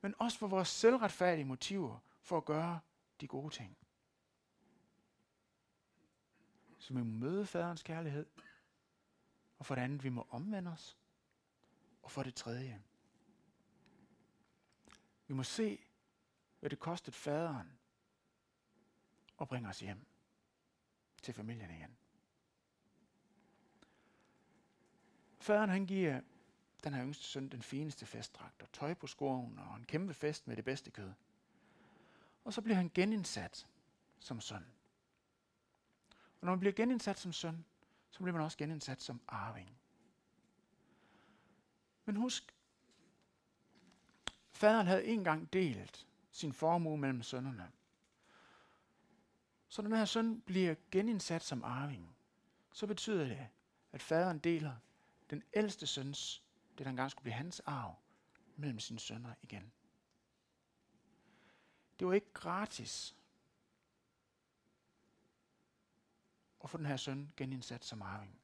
men 0.00 0.14
også 0.18 0.38
for 0.38 0.46
vores 0.46 0.68
selvretfærdige 0.68 1.44
motiver 1.44 1.98
for 2.22 2.36
at 2.36 2.44
gøre 2.44 2.80
de 3.20 3.26
gode 3.26 3.54
ting. 3.54 3.76
Så 6.78 6.94
vi 6.94 6.98
må 6.98 7.04
møde 7.04 7.46
faderens 7.46 7.82
kærlighed, 7.82 8.26
og 9.58 9.66
for 9.66 9.74
det 9.74 9.82
andet, 9.82 10.04
vi 10.04 10.08
må 10.08 10.26
omvende 10.30 10.70
os, 10.70 10.96
og 12.02 12.10
for 12.10 12.22
det 12.22 12.34
tredje, 12.34 12.82
vi 15.30 15.34
må 15.34 15.42
se, 15.42 15.78
hvad 16.60 16.70
det 16.70 16.78
kostede 16.78 17.16
faderen 17.16 17.78
at 19.40 19.48
bringe 19.48 19.68
os 19.68 19.80
hjem 19.80 20.06
til 21.22 21.34
familien 21.34 21.70
igen. 21.70 21.96
Faderen 25.38 25.70
han 25.70 25.86
giver 25.86 26.20
den 26.84 26.94
her 26.94 27.04
yngste 27.04 27.24
søn 27.24 27.48
den 27.48 27.62
fineste 27.62 28.06
festdragt 28.06 28.62
og 28.62 28.72
tøj 28.72 28.94
på 28.94 29.06
skoven 29.06 29.58
og 29.58 29.76
en 29.76 29.84
kæmpe 29.84 30.14
fest 30.14 30.46
med 30.46 30.56
det 30.56 30.64
bedste 30.64 30.90
kød. 30.90 31.12
Og 32.44 32.52
så 32.52 32.62
bliver 32.62 32.76
han 32.76 32.90
genindsat 32.94 33.66
som 34.18 34.40
søn. 34.40 34.64
Og 36.40 36.46
når 36.46 36.52
man 36.52 36.60
bliver 36.60 36.72
genindsat 36.72 37.18
som 37.18 37.32
søn, 37.32 37.64
så 38.10 38.18
bliver 38.18 38.32
man 38.32 38.42
også 38.42 38.58
genindsat 38.58 39.02
som 39.02 39.20
arving. 39.28 39.78
Men 42.04 42.16
husk, 42.16 42.54
Faderen 44.60 44.86
havde 44.86 45.04
engang 45.04 45.52
delt 45.52 46.06
sin 46.30 46.52
formue 46.52 46.98
mellem 46.98 47.22
sønnerne. 47.22 47.72
Så 49.68 49.82
når 49.82 49.88
den 49.88 49.98
her 49.98 50.04
søn 50.04 50.40
bliver 50.40 50.74
genindsat 50.90 51.42
som 51.42 51.64
arving, 51.64 52.16
så 52.72 52.86
betyder 52.86 53.24
det, 53.24 53.48
at 53.92 54.02
faderen 54.02 54.38
deler 54.38 54.76
den 55.30 55.42
ældste 55.54 55.86
søns, 55.86 56.44
det 56.78 56.84
der 56.84 56.90
engang 56.90 57.10
skulle 57.10 57.22
blive 57.22 57.34
hans 57.34 57.60
arv, 57.60 57.98
mellem 58.56 58.78
sine 58.78 58.98
sønner 58.98 59.34
igen. 59.42 59.72
Det 61.98 62.06
var 62.06 62.12
ikke 62.12 62.32
gratis 62.32 63.16
at 66.64 66.70
få 66.70 66.78
den 66.78 66.86
her 66.86 66.96
søn 66.96 67.32
genindsat 67.36 67.84
som 67.84 68.02
arving. 68.02 68.40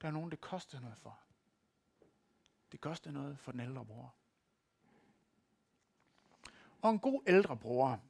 Der 0.00 0.08
er 0.08 0.12
nogen, 0.12 0.30
det 0.30 0.40
kostede 0.40 0.82
noget 0.82 0.98
for. 0.98 1.20
Det 2.72 2.80
kostede 2.80 3.14
noget 3.14 3.38
for 3.38 3.52
den 3.52 3.60
ældre 3.60 3.86
bror. 3.86 4.17
Og 6.82 6.90
en 6.90 6.98
god 6.98 7.22
ældre 7.26 7.56
bror 7.56 8.00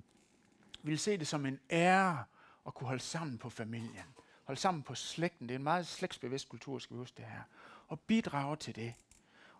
vil 0.82 0.98
se 0.98 1.18
det 1.18 1.26
som 1.26 1.46
en 1.46 1.60
ære 1.70 2.24
at 2.66 2.74
kunne 2.74 2.86
holde 2.86 3.02
sammen 3.02 3.38
på 3.38 3.50
familien. 3.50 4.04
Holde 4.44 4.60
sammen 4.60 4.82
på 4.82 4.94
slægten. 4.94 5.48
Det 5.48 5.54
er 5.54 5.58
en 5.58 5.64
meget 5.64 5.86
slægtsbevidst 5.86 6.48
kultur, 6.48 6.78
skal 6.78 6.94
vi 6.94 6.98
huske 6.98 7.16
det 7.16 7.24
her. 7.24 7.42
Og 7.88 8.00
bidrage 8.00 8.56
til 8.56 8.74
det. 8.74 8.94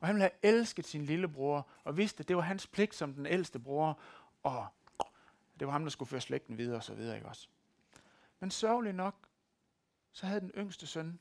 Og 0.01 0.07
han 0.07 0.17
ville 0.17 0.23
have 0.23 0.55
elsket 0.55 0.87
sin 0.87 1.05
lillebror, 1.05 1.69
og 1.85 1.97
vidste, 1.97 2.21
at 2.21 2.29
det 2.29 2.37
var 2.37 2.43
hans 2.43 2.67
pligt 2.67 2.95
som 2.95 3.15
den 3.15 3.27
ældste 3.27 3.59
bror, 3.59 4.01
og 4.43 4.67
det 5.59 5.67
var 5.67 5.73
ham, 5.73 5.83
der 5.83 5.91
skulle 5.91 6.09
føre 6.09 6.21
slægten 6.21 6.59
videre 6.59 6.77
og 6.77 6.85
så 6.85 6.95
videre, 6.95 7.17
ikke 7.17 7.29
også? 7.29 7.49
Men 8.41 8.51
sørgeligt 8.51 8.97
nok, 8.97 9.15
så 10.13 10.27
havde 10.27 10.41
den 10.41 10.51
yngste 10.51 10.87
søn 10.87 11.21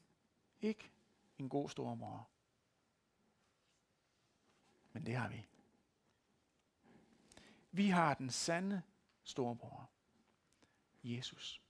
ikke 0.61 0.91
en 1.37 1.49
god 1.49 1.69
stormor. 1.69 2.27
Men 4.93 5.05
det 5.05 5.15
har 5.15 5.29
vi. 5.29 5.47
Vi 7.77 7.89
har 7.89 8.13
den 8.13 8.29
sande 8.29 8.81
storebror, 9.23 9.89
Jesus. 11.03 11.61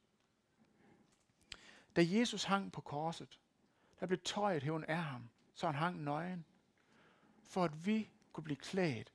Da 1.96 2.02
Jesus 2.06 2.44
hang 2.44 2.72
på 2.72 2.82
korset, 2.82 3.40
der 4.00 4.06
blev 4.06 4.20
tøjet 4.20 4.64
hævn 4.64 4.84
af 4.84 5.04
ham, 5.04 5.30
så 5.54 5.66
han 5.66 5.76
hang 5.76 6.04
nøgen, 6.04 6.46
for 7.44 7.64
at 7.64 7.86
vi 7.86 8.10
kunne 8.34 8.44
blive 8.44 8.58
klædt 8.58 9.14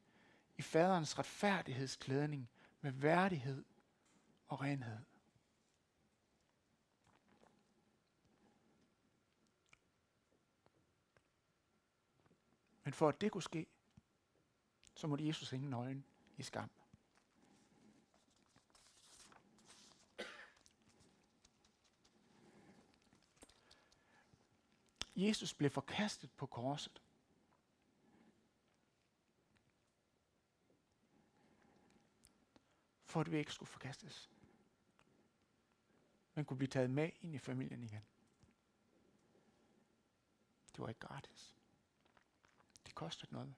i 0.56 0.62
faderens 0.62 1.18
retfærdighedsklædning 1.18 2.50
med 2.80 2.92
værdighed 2.92 3.64
og 4.48 4.60
renhed. 4.60 5.04
Men 12.84 12.92
for 12.92 13.08
at 13.08 13.20
det 13.20 13.32
kunne 13.32 13.42
ske, 13.42 13.66
så 14.94 15.06
måtte 15.06 15.26
Jesus 15.26 15.50
hænge 15.50 15.70
nøgen 15.70 16.04
i 16.36 16.42
skam. 16.42 16.70
Jesus 25.16 25.54
blev 25.54 25.70
forkastet 25.70 26.30
på 26.30 26.46
korset. 26.46 27.02
For 33.04 33.20
at 33.20 33.30
vi 33.32 33.38
ikke 33.38 33.52
skulle 33.52 33.68
forkastes. 33.68 34.30
Man 36.34 36.44
kunne 36.44 36.56
blive 36.56 36.68
taget 36.68 36.90
med 36.90 37.10
ind 37.20 37.34
i 37.34 37.38
familien 37.38 37.82
igen. 37.82 38.02
Det 40.72 40.78
var 40.78 40.88
ikke 40.88 41.00
gratis. 41.00 41.54
Det 42.86 42.94
kostede 42.94 43.32
noget. 43.32 43.54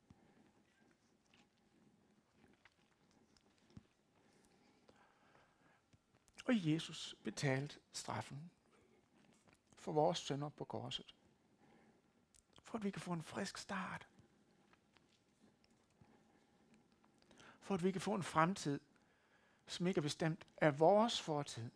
Og 6.45 6.73
Jesus 6.73 7.14
betalte 7.23 7.81
straffen 7.93 8.51
for 9.73 9.93
vores 9.93 10.19
sønder 10.19 10.49
på 10.49 10.64
korset 10.64 11.14
for 12.74 12.78
at 12.78 12.84
vi 12.84 12.90
kan 12.90 13.02
få 13.02 13.12
en 13.12 13.22
frisk 13.22 13.58
start. 13.58 14.08
For 17.60 17.74
at 17.74 17.84
vi 17.84 17.92
kan 17.92 18.00
få 18.00 18.14
en 18.14 18.22
fremtid, 18.22 18.80
som 19.66 19.87
ikke 19.87 19.98
er 19.98 20.02
bestemt 20.02 20.46
af 20.56 20.78
vores 20.78 21.20
fortid, 21.20 21.70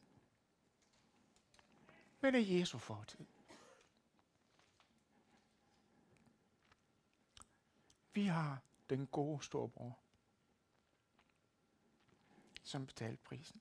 men 2.20 2.34
af 2.34 2.40
Jesu 2.46 2.78
fortid. 2.78 3.26
Vi 8.12 8.24
har 8.24 8.62
den 8.90 9.06
gode 9.06 9.44
storbror, 9.44 9.98
som 12.62 12.86
betalte 12.86 13.22
prisen. 13.22 13.60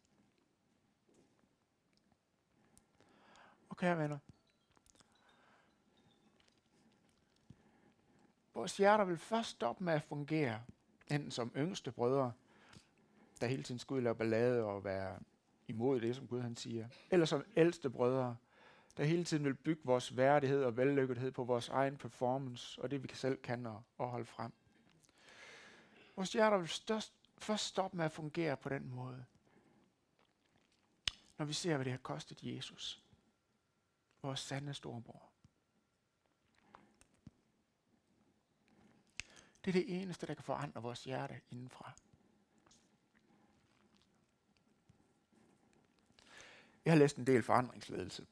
Og 3.69 3.77
kære 3.77 3.97
venner, 3.97 4.19
Vores 8.57 8.77
hjerter 8.77 9.05
vil 9.05 9.17
først 9.17 9.49
stoppe 9.49 9.83
med 9.83 9.93
at 9.93 10.03
fungere, 10.03 10.61
enten 11.11 11.31
som 11.31 11.51
yngste 11.57 11.91
brødre, 11.91 12.31
der 13.41 13.47
hele 13.47 13.63
tiden 13.63 13.79
skulle 13.79 14.03
lave 14.03 14.15
ballade 14.15 14.63
og 14.63 14.83
være 14.83 15.19
imod 15.67 16.01
det, 16.01 16.15
som 16.15 16.27
Gud 16.27 16.41
han 16.41 16.55
siger, 16.55 16.87
eller 17.11 17.25
som 17.25 17.43
ældste 17.55 17.89
brødre, 17.89 18.37
der 18.97 19.03
hele 19.03 19.23
tiden 19.23 19.45
vil 19.45 19.53
bygge 19.53 19.81
vores 19.85 20.17
værdighed 20.17 20.63
og 20.63 20.77
vellykkethed 20.77 21.31
på 21.31 21.43
vores 21.43 21.69
egen 21.69 21.97
performance 21.97 22.81
og 22.81 22.91
det, 22.91 23.03
vi 23.03 23.09
selv 23.13 23.37
kan 23.37 23.65
og, 23.65 23.83
og 23.97 24.09
holde 24.09 24.25
frem. 24.25 24.51
Vores 26.15 26.33
hjerter 26.33 26.57
vil 26.57 26.67
størst, 26.67 27.13
først 27.37 27.65
stoppe 27.65 27.97
med 27.97 28.05
at 28.05 28.11
fungere 28.11 28.57
på 28.57 28.69
den 28.69 28.89
måde, 28.89 29.25
når 31.37 31.45
vi 31.45 31.53
ser, 31.53 31.75
hvad 31.75 31.85
det 31.85 31.93
har 31.93 31.99
kostet 32.03 32.43
Jesus, 32.43 33.03
vores 34.21 34.39
sande 34.39 34.73
storebror. 34.73 35.26
Det 39.67 39.75
er 39.75 39.85
det 39.85 40.01
eneste, 40.01 40.27
der 40.27 40.33
kan 40.33 40.43
forandre 40.43 40.81
vores 40.81 41.03
hjerte 41.03 41.41
indenfra. 41.51 41.91
Jeg 46.85 46.93
har 46.93 46.97
læst 46.97 47.17
en 47.17 47.27
del 47.27 47.43
forandringsledelse 47.43 48.25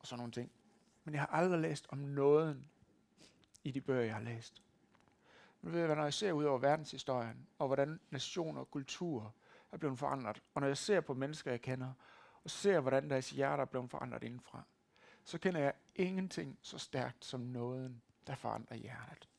og 0.00 0.06
sådan 0.06 0.18
nogle 0.18 0.32
ting. 0.32 0.50
Men 1.04 1.14
jeg 1.14 1.22
har 1.22 1.26
aldrig 1.26 1.60
læst 1.60 1.86
om 1.88 1.98
nåden 1.98 2.70
i 3.64 3.70
de 3.70 3.80
bøger, 3.80 4.02
jeg 4.02 4.14
har 4.14 4.22
læst. 4.22 4.62
Men 5.60 5.72
ved, 5.72 5.80
jeg, 5.80 5.96
når 5.96 6.02
jeg 6.02 6.14
ser 6.14 6.32
ud 6.32 6.44
over 6.44 6.58
verdenshistorien, 6.58 7.46
og 7.58 7.66
hvordan 7.66 8.00
nationer 8.10 8.60
og 8.60 8.70
kulturer 8.70 9.30
er 9.72 9.76
blevet 9.76 9.98
forandret, 9.98 10.42
og 10.54 10.60
når 10.60 10.68
jeg 10.68 10.78
ser 10.78 11.00
på 11.00 11.14
mennesker, 11.14 11.50
jeg 11.50 11.62
kender, 11.62 11.92
og 12.44 12.50
ser, 12.50 12.80
hvordan 12.80 13.10
deres 13.10 13.30
hjerter 13.30 13.62
er 13.62 13.68
blevet 13.68 13.90
forandret 13.90 14.22
indenfra, 14.22 14.62
så 15.24 15.38
kender 15.38 15.60
jeg 15.60 15.74
ingenting 15.94 16.58
så 16.62 16.78
stærkt 16.78 17.24
som 17.24 17.40
nåden, 17.40 18.02
der 18.26 18.34
forandrer 18.34 18.76
hjertet. 18.76 19.29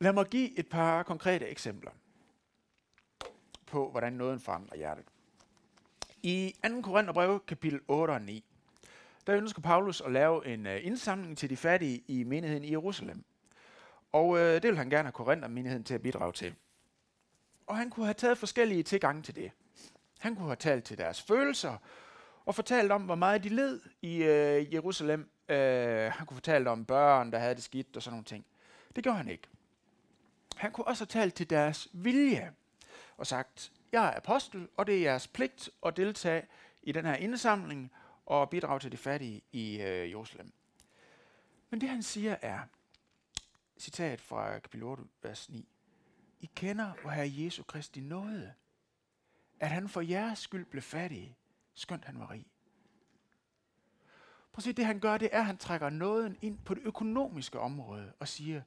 Lad 0.00 0.12
mig 0.12 0.26
give 0.26 0.58
et 0.58 0.68
par 0.68 1.02
konkrete 1.02 1.46
eksempler 1.46 1.90
på, 3.66 3.90
hvordan 3.90 4.12
nåden 4.12 4.40
forandrer 4.40 4.76
hjertet. 4.76 5.04
I 6.22 6.54
2. 6.66 6.80
Korintherbrev, 6.80 7.40
kapitel 7.46 7.80
8 7.88 8.10
og 8.10 8.22
9, 8.22 8.44
der 9.26 9.36
ønsker 9.36 9.62
Paulus 9.62 10.00
at 10.00 10.12
lave 10.12 10.46
en 10.46 10.66
uh, 10.66 10.86
indsamling 10.86 11.38
til 11.38 11.50
de 11.50 11.56
fattige 11.56 12.04
i 12.06 12.24
menigheden 12.24 12.64
i 12.64 12.70
Jerusalem. 12.70 13.24
Og 14.12 14.28
uh, 14.28 14.38
det 14.38 14.64
vil 14.64 14.76
han 14.76 14.90
gerne 14.90 15.06
have 15.06 15.12
Korinther-menigheden 15.12 15.84
til 15.84 15.94
at 15.94 16.02
bidrage 16.02 16.32
til. 16.32 16.54
Og 17.66 17.76
han 17.76 17.90
kunne 17.90 18.06
have 18.06 18.14
taget 18.14 18.38
forskellige 18.38 18.82
tilgange 18.82 19.22
til 19.22 19.36
det. 19.36 19.50
Han 20.18 20.36
kunne 20.36 20.46
have 20.46 20.56
talt 20.56 20.84
til 20.84 20.98
deres 20.98 21.22
følelser, 21.22 21.76
og 22.46 22.54
fortalt 22.54 22.92
om, 22.92 23.02
hvor 23.02 23.14
meget 23.14 23.44
de 23.44 23.48
led 23.48 23.80
i 24.02 24.16
øh, 24.16 24.74
Jerusalem. 24.74 25.30
Øh, 25.48 26.12
han 26.12 26.26
kunne 26.26 26.36
fortælle 26.36 26.70
om 26.70 26.84
børn, 26.84 27.32
der 27.32 27.38
havde 27.38 27.54
det 27.54 27.62
skidt 27.62 27.96
og 27.96 28.02
sådan 28.02 28.12
nogle 28.12 28.24
ting. 28.24 28.46
Det 28.96 29.04
gjorde 29.04 29.18
han 29.18 29.28
ikke. 29.28 29.48
Han 30.58 30.72
kunne 30.72 30.86
også 30.86 31.04
have 31.04 31.22
talt 31.22 31.34
til 31.34 31.50
deres 31.50 31.88
vilje 31.92 32.52
og 33.16 33.26
sagt, 33.26 33.72
jeg 33.92 34.06
er 34.06 34.16
apostel, 34.16 34.68
og 34.76 34.86
det 34.86 34.96
er 34.96 35.00
jeres 35.00 35.28
pligt 35.28 35.70
at 35.86 35.96
deltage 35.96 36.46
i 36.82 36.92
den 36.92 37.04
her 37.04 37.14
indsamling 37.14 37.92
og 38.26 38.50
bidrage 38.50 38.80
til 38.80 38.92
de 38.92 38.96
fattige 38.96 39.42
i 39.52 39.74
øh, 39.74 40.10
Jerusalem. 40.10 40.52
Men 41.70 41.80
det 41.80 41.88
han 41.88 42.02
siger 42.02 42.36
er, 42.42 42.60
citat 43.78 44.20
fra 44.20 44.58
kapitel 44.58 44.82
8, 44.82 45.04
vers 45.22 45.50
9, 45.50 45.68
I 46.40 46.50
kender, 46.54 46.92
hvor 47.02 47.10
Herre 47.10 47.32
Jesu 47.32 47.62
Kristi 47.62 48.00
nåede, 48.00 48.52
at 49.60 49.70
han 49.70 49.88
for 49.88 50.00
jeres 50.00 50.38
skyld 50.38 50.64
blev 50.64 50.82
fattig, 50.82 51.36
skønt 51.74 52.04
han 52.04 52.18
var 52.18 52.30
rig. 52.30 52.46
Prøv 54.52 54.60
at 54.60 54.62
se, 54.62 54.72
det 54.72 54.86
han 54.86 55.00
gør, 55.00 55.18
det 55.18 55.28
er, 55.32 55.38
at 55.38 55.46
han 55.46 55.58
trækker 55.58 55.90
nåden 55.90 56.38
ind 56.42 56.58
på 56.58 56.74
det 56.74 56.82
økonomiske 56.82 57.60
område 57.60 58.12
og 58.18 58.28
siger, 58.28 58.62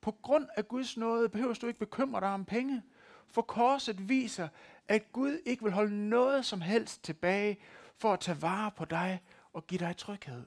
på 0.00 0.10
grund 0.10 0.48
af 0.56 0.68
Guds 0.68 0.96
nåde 0.96 1.28
behøver 1.28 1.54
du 1.54 1.66
ikke 1.66 1.80
bekymre 1.80 2.20
dig 2.20 2.28
om 2.28 2.44
penge, 2.44 2.82
for 3.26 3.42
korset 3.42 4.08
viser, 4.08 4.48
at 4.88 5.12
Gud 5.12 5.38
ikke 5.46 5.62
vil 5.62 5.72
holde 5.72 6.08
noget 6.08 6.46
som 6.46 6.60
helst 6.60 7.04
tilbage 7.04 7.58
for 7.96 8.12
at 8.12 8.20
tage 8.20 8.42
vare 8.42 8.70
på 8.70 8.84
dig 8.84 9.22
og 9.52 9.66
give 9.66 9.78
dig 9.78 9.96
tryghed. 9.96 10.44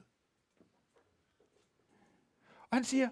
Og 2.70 2.76
han 2.76 2.84
siger, 2.84 3.08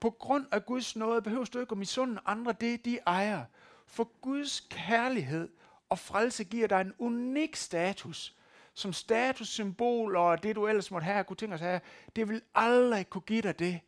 på 0.00 0.10
grund 0.10 0.46
af 0.52 0.66
Guds 0.66 0.96
nåde 0.96 1.22
behøver 1.22 1.44
du 1.44 1.60
ikke 1.60 1.72
at 1.72 1.78
misunde 1.78 2.20
andre 2.26 2.52
det, 2.52 2.84
de 2.84 2.98
ejer. 3.06 3.44
For 3.86 4.10
Guds 4.20 4.60
kærlighed 4.60 5.48
og 5.88 5.98
frelse 5.98 6.44
giver 6.44 6.66
dig 6.66 6.80
en 6.80 6.94
unik 6.98 7.56
status, 7.56 8.36
som 8.74 8.92
statussymbol 8.92 10.16
og 10.16 10.42
det, 10.42 10.56
du 10.56 10.66
ellers 10.66 10.90
måtte 10.90 11.04
have, 11.04 11.24
kunne 11.24 11.36
tænke 11.36 11.54
os 11.54 11.60
have, 11.60 11.80
det 12.16 12.28
vil 12.28 12.42
aldrig 12.54 13.10
kunne 13.10 13.22
give 13.22 13.42
dig 13.42 13.58
det. 13.58 13.80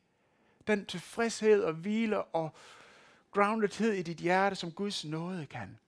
Den 0.67 0.87
tilfredshed 0.87 1.63
og 1.63 1.73
hvile 1.73 2.23
og 2.23 2.51
groundedhed 3.31 3.93
i 3.93 4.03
dit 4.03 4.17
hjerte, 4.17 4.57
som 4.57 4.73
Guds 4.73 5.05
nåde 5.05 5.47
kan. 5.47 5.79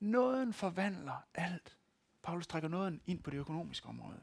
Nåden 0.00 0.52
forvandler 0.52 1.24
alt. 1.34 1.76
Paulus 2.22 2.46
trækker 2.46 2.68
nåden 2.68 3.00
ind 3.06 3.22
på 3.22 3.30
det 3.30 3.38
økonomiske 3.38 3.88
område. 3.88 4.20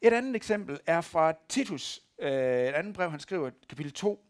Et 0.00 0.12
andet 0.12 0.36
eksempel 0.36 0.80
er 0.86 1.00
fra 1.00 1.34
Titus, 1.48 2.02
øh, 2.18 2.30
et 2.32 2.74
andet 2.74 2.94
brev, 2.94 3.10
han 3.10 3.20
skriver, 3.20 3.50
kapitel 3.68 3.92
2, 3.92 4.24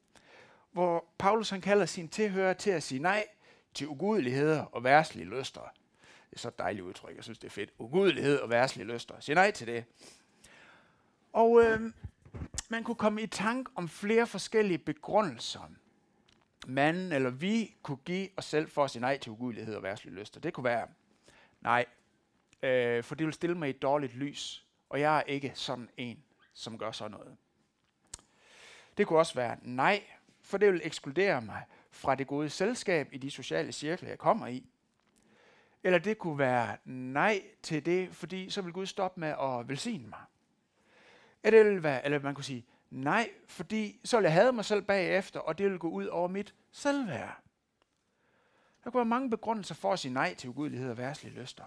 hvor 0.72 1.04
Paulus 1.18 1.50
han 1.50 1.61
kalder 1.61 1.87
sin 1.87 2.09
tilhører 2.09 2.52
til 2.52 2.70
at 2.70 2.83
sige 2.83 2.98
nej 2.98 3.24
til 3.74 3.88
ugudeligheder 3.88 4.62
og 4.62 4.85
værtslige 4.85 5.26
lyster. 5.26 5.61
Det 6.31 6.37
er 6.37 6.38
så 6.38 6.48
et 6.48 6.59
dejligt 6.59 6.85
udtryk, 6.85 7.16
jeg 7.16 7.24
synes 7.24 7.38
det 7.38 7.46
er 7.46 7.50
fedt. 7.50 7.70
Ugudelighed 7.78 8.38
og 8.38 8.50
værtslige 8.50 8.87
lyster. 8.87 9.14
Sig 9.20 9.35
nej 9.35 9.50
til 9.50 9.66
det. 9.66 9.85
Og 11.33 11.62
øh, 11.64 11.92
man 12.68 12.85
kunne 12.85 12.94
komme 12.94 13.22
i 13.22 13.26
tanke 13.26 13.70
om 13.74 13.88
flere 13.88 14.26
forskellige 14.26 14.78
begrundelser 14.78 15.70
manden 16.66 17.12
eller 17.12 17.31
vi 17.31 17.76
kunne 17.83 17.98
give 18.04 18.28
os 18.37 18.44
selv 18.44 18.70
for 18.70 18.85
at 18.85 18.90
sige 18.90 19.00
nej 19.00 19.18
til 19.18 19.33
ugudelighed 19.33 19.74
og 19.74 19.83
værtslige 19.83 20.14
lyster. 20.14 20.40
Det 20.40 20.52
kunne 20.52 20.64
være, 20.64 20.88
nej, 21.61 21.87
øh, 22.62 23.04
for 23.04 23.14
det 23.14 23.26
vil 23.26 23.35
stille 23.35 23.59
mig 23.59 23.66
i 23.66 23.70
et 23.70 23.83
dårligt 23.83 24.14
lys, 24.14 24.66
og 24.88 25.00
jeg 25.00 25.18
er 25.18 25.22
ikke 25.22 25.52
sådan 25.54 25.88
en, 25.96 26.24
som 26.52 26.78
gør 26.78 26.90
sådan 26.90 27.11
noget. 27.11 27.37
Det 28.96 29.07
kunne 29.07 29.18
også 29.18 29.35
være 29.35 29.57
nej, 29.62 30.02
for 30.42 30.59
det 30.59 30.72
vil 30.72 30.81
ekskludere 30.85 31.40
mig 31.40 31.62
fra 31.90 32.14
det 32.14 32.26
gode 32.26 32.50
selskab 32.50 33.09
i 33.12 33.18
de 33.18 33.31
sociale 33.31 33.72
cirkler, 33.72 34.09
jeg 34.09 34.18
kommer 34.18 34.46
i. 34.46 34.66
Eller 35.83 35.98
det 35.98 36.18
kunne 36.18 36.38
være 36.38 36.76
nej 36.85 37.42
til 37.62 37.87
det, 37.87 38.14
fordi 38.14 38.50
så 38.50 38.62
vil 38.62 38.72
Gud 38.72 38.87
stoppe 38.87 39.20
med 39.20 39.28
at 39.28 39.68
velsigne 39.68 40.09
mig. 40.09 40.20
Eller, 41.44 41.62
det 41.62 41.83
være, 41.83 42.05
eller 42.05 42.18
man 42.18 42.35
kunne 42.35 42.44
sige, 42.44 42.66
Nej, 42.90 43.31
fordi 43.46 44.01
så 44.05 44.16
ville 44.16 44.24
jeg 44.24 44.33
have 44.33 44.53
mig 44.53 44.64
selv 44.64 44.83
bagefter, 44.83 45.40
og 45.40 45.59
det 45.59 45.64
ville 45.64 45.79
gå 45.79 45.88
ud 45.88 46.07
over 46.07 46.29
mit 46.29 46.55
selvværd. 46.70 47.42
Der 48.85 48.90
kunne 48.90 48.98
være 48.98 49.05
mange 49.05 49.31
begrundelser 49.31 49.74
for 49.74 49.92
at 49.92 49.98
sige 49.98 50.12
nej 50.12 50.35
til 50.35 50.51
ugudelighed 50.51 50.90
og 50.90 50.98
værtslige 50.98 51.40
lyster. 51.40 51.64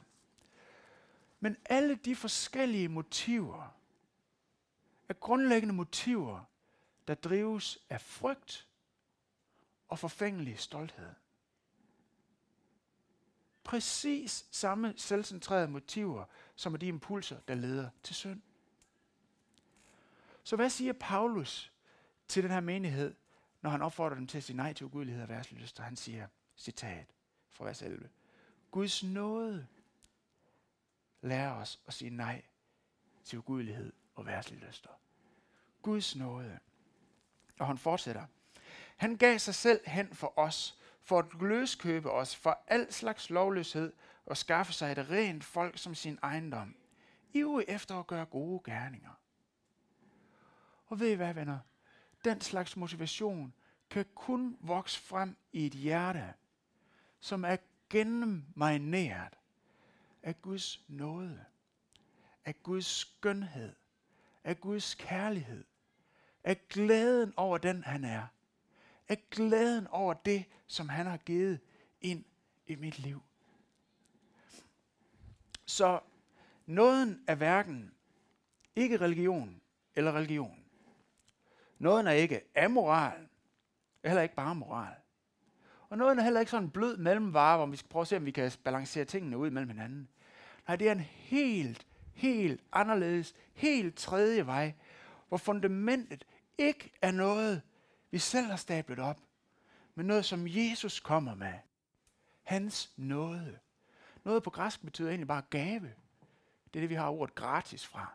Men 1.40 1.58
alle 1.66 1.96
de 1.96 2.16
forskellige 2.16 2.90
motiver 2.90 3.76
er 5.10 5.14
grundlæggende 5.14 5.74
motiver, 5.74 6.40
der 7.08 7.14
drives 7.14 7.80
af 7.90 8.02
frygt 8.02 8.68
og 9.88 10.00
forfængelig 10.00 10.60
stolthed. 10.60 11.10
Præcis 13.64 14.46
samme 14.52 14.94
selvcentrerede 14.98 15.68
motiver, 15.68 16.26
som 16.56 16.74
er 16.74 16.78
de 16.78 16.88
impulser, 16.88 17.40
der 17.48 17.56
leder 17.56 17.90
til 18.04 18.16
synd. 18.16 18.42
Så 20.44 20.56
hvad 20.56 20.70
siger 20.70 20.94
Paulus 20.94 21.72
til 22.28 22.44
den 22.44 22.52
her 22.52 22.60
menighed, 22.60 23.16
når 23.62 23.70
han 23.70 23.82
opfordrer 23.82 24.16
dem 24.16 24.28
til 24.28 24.38
at 24.38 24.44
sige 24.44 24.58
nej 24.58 24.74
til 24.74 24.86
ugudelighed 24.86 25.24
og 25.24 25.30
værtslyster? 25.30 25.84
Han 25.84 25.96
siger, 25.96 26.28
citat 26.58 27.06
fra 27.50 27.66
vers 27.66 27.82
11. 27.82 28.10
Guds 28.72 29.04
nåde 29.04 29.68
lærer 31.22 31.52
os 31.52 31.80
at 31.88 31.94
sige 31.94 32.10
nej 32.10 32.42
til 33.24 33.40
ugudelighed 33.40 33.94
og 34.16 34.26
værtslyster. 34.26 34.90
Guds 35.82 36.16
nåde. 36.16 36.60
Og 37.60 37.68
han 37.68 37.78
fortsætter. 37.78 38.26
Han 38.98 39.16
gav 39.16 39.40
sig 39.40 39.56
selv 39.56 39.80
hen 39.86 40.14
for 40.14 40.40
os, 40.40 40.80
for 41.02 41.20
at 41.20 41.26
løskøbe 41.42 42.12
os 42.12 42.36
for 42.36 42.64
al 42.68 42.94
slags 42.94 43.30
lovløshed 43.30 43.94
og 44.26 44.38
skaffe 44.38 44.74
sig 44.74 44.92
et 44.92 45.10
rent 45.10 45.44
folk 45.44 45.78
som 45.78 45.96
sin 45.96 46.20
ejendom, 46.24 46.76
ivrig 47.34 47.66
efter 47.68 48.00
at 48.00 48.08
gøre 48.08 48.26
gode 48.26 48.62
gerninger. 48.66 49.21
Og 50.92 51.00
ved 51.00 51.12
I 51.12 51.16
hvad, 51.16 51.34
venner? 51.34 51.60
Den 52.26 52.42
slags 52.42 52.78
motivation 52.78 53.54
kan 53.90 54.06
kun 54.16 54.58
vokse 54.60 55.00
frem 55.00 55.38
i 55.52 55.66
et 55.66 55.74
hjerte, 55.74 56.34
som 57.20 57.46
er 57.46 57.58
gennemmarineret 57.90 59.38
af 60.24 60.42
Guds 60.42 60.86
nåde, 60.88 61.46
af 62.46 62.64
Guds 62.64 62.86
skønhed, 62.86 63.76
af 64.44 64.62
Guds 64.62 64.96
kærlighed, 64.96 65.64
af 66.44 66.68
glæden 66.68 67.34
over 67.38 67.58
den, 67.58 67.84
han 67.84 68.04
er, 68.04 68.28
af 69.10 69.30
glæden 69.30 69.88
over 69.88 70.14
det, 70.14 70.46
som 70.68 70.90
han 70.90 71.06
har 71.06 71.18
givet 71.18 71.60
ind 72.02 72.26
i 72.68 72.76
mit 72.76 73.00
liv. 73.00 73.22
Så 75.66 76.00
nåden 76.66 77.24
er 77.28 77.36
hverken 77.36 77.94
ikke 78.76 78.98
religion 78.98 79.62
eller 79.96 80.12
religion. 80.12 80.61
Nåden 81.82 82.08
er 82.08 82.12
ikke 82.12 82.42
amoral, 82.56 83.28
heller 84.06 84.22
ikke 84.22 84.36
bare 84.36 84.56
moral. 84.56 84.96
Og 85.90 85.98
nåden 85.98 86.20
er 86.20 86.24
heller 86.24 86.40
ikke 86.40 86.50
sådan 86.50 86.64
en 86.64 86.72
blød 86.72 86.98
mellemvare, 86.98 87.58
hvor 87.58 87.66
vi 87.66 87.78
skal 87.78 87.90
prøve 87.90 88.02
at 88.02 88.08
se, 88.08 88.18
om 88.18 88.26
vi 88.26 88.32
kan 88.32 88.52
balancere 88.64 89.06
tingene 89.06 89.38
ud 89.38 89.50
mellem 89.50 89.70
hinanden. 89.70 90.10
Nej, 90.68 90.76
det 90.76 90.88
er 90.88 90.92
en 90.92 91.00
helt, 91.00 91.88
helt 92.14 92.62
anderledes, 92.72 93.36
helt 93.54 93.98
tredje 93.98 94.46
vej, 94.46 94.74
hvor 95.28 95.38
fundamentet 95.38 96.26
ikke 96.58 96.92
er 97.02 97.12
noget, 97.12 97.62
vi 98.12 98.20
selv 98.20 98.48
har 98.48 98.56
stablet 98.56 99.00
op, 99.00 99.20
men 99.96 100.06
noget, 100.06 100.26
som 100.26 100.48
Jesus 100.48 101.00
kommer 101.00 101.36
med. 101.36 101.54
Hans 102.44 102.92
nåde. 102.98 103.60
Noget 104.24 104.44
på 104.44 104.50
græsk 104.50 104.82
betyder 104.86 105.10
egentlig 105.10 105.28
bare 105.28 105.44
gave. 105.50 105.94
Det 106.74 106.80
er 106.80 106.82
det, 106.82 106.90
vi 106.90 106.96
har 106.96 107.10
ordet 107.10 107.36
gratis 107.36 107.88
fra. 107.88 108.14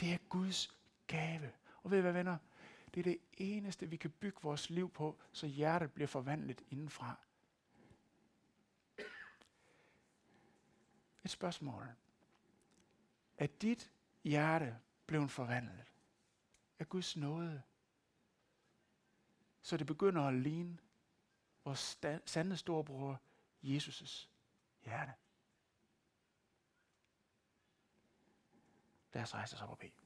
Det 0.00 0.12
er 0.12 0.18
Guds 0.28 0.78
gave. 1.06 1.50
Og 1.82 1.90
ved 1.90 1.98
I 1.98 2.00
hvad, 2.00 2.12
venner? 2.12 2.36
Det 2.94 3.00
er 3.00 3.04
det 3.04 3.18
eneste, 3.32 3.86
vi 3.90 3.96
kan 3.96 4.10
bygge 4.10 4.40
vores 4.42 4.70
liv 4.70 4.90
på, 4.90 5.20
så 5.32 5.46
hjertet 5.46 5.92
bliver 5.92 6.06
forvandlet 6.06 6.64
indenfra. 6.70 7.16
Et 11.24 11.30
spørgsmål. 11.30 11.88
Er 13.38 13.46
dit 13.46 13.92
hjerte 14.24 14.80
blevet 15.06 15.30
forvandlet 15.30 15.92
af 16.78 16.88
Guds 16.88 17.16
nåde? 17.16 17.62
Så 19.62 19.76
det 19.76 19.86
begynder 19.86 20.22
at 20.22 20.34
ligne 20.34 20.78
vores 21.64 21.98
sande 22.26 22.56
storebror, 22.56 23.20
Jesus' 23.62 24.28
hjerte. 24.84 25.12
Lad 29.12 29.22
os 29.22 29.34
rejse 29.34 29.56
os 29.56 29.62
op 29.62 29.70
og 29.70 29.78
bede. 29.78 30.03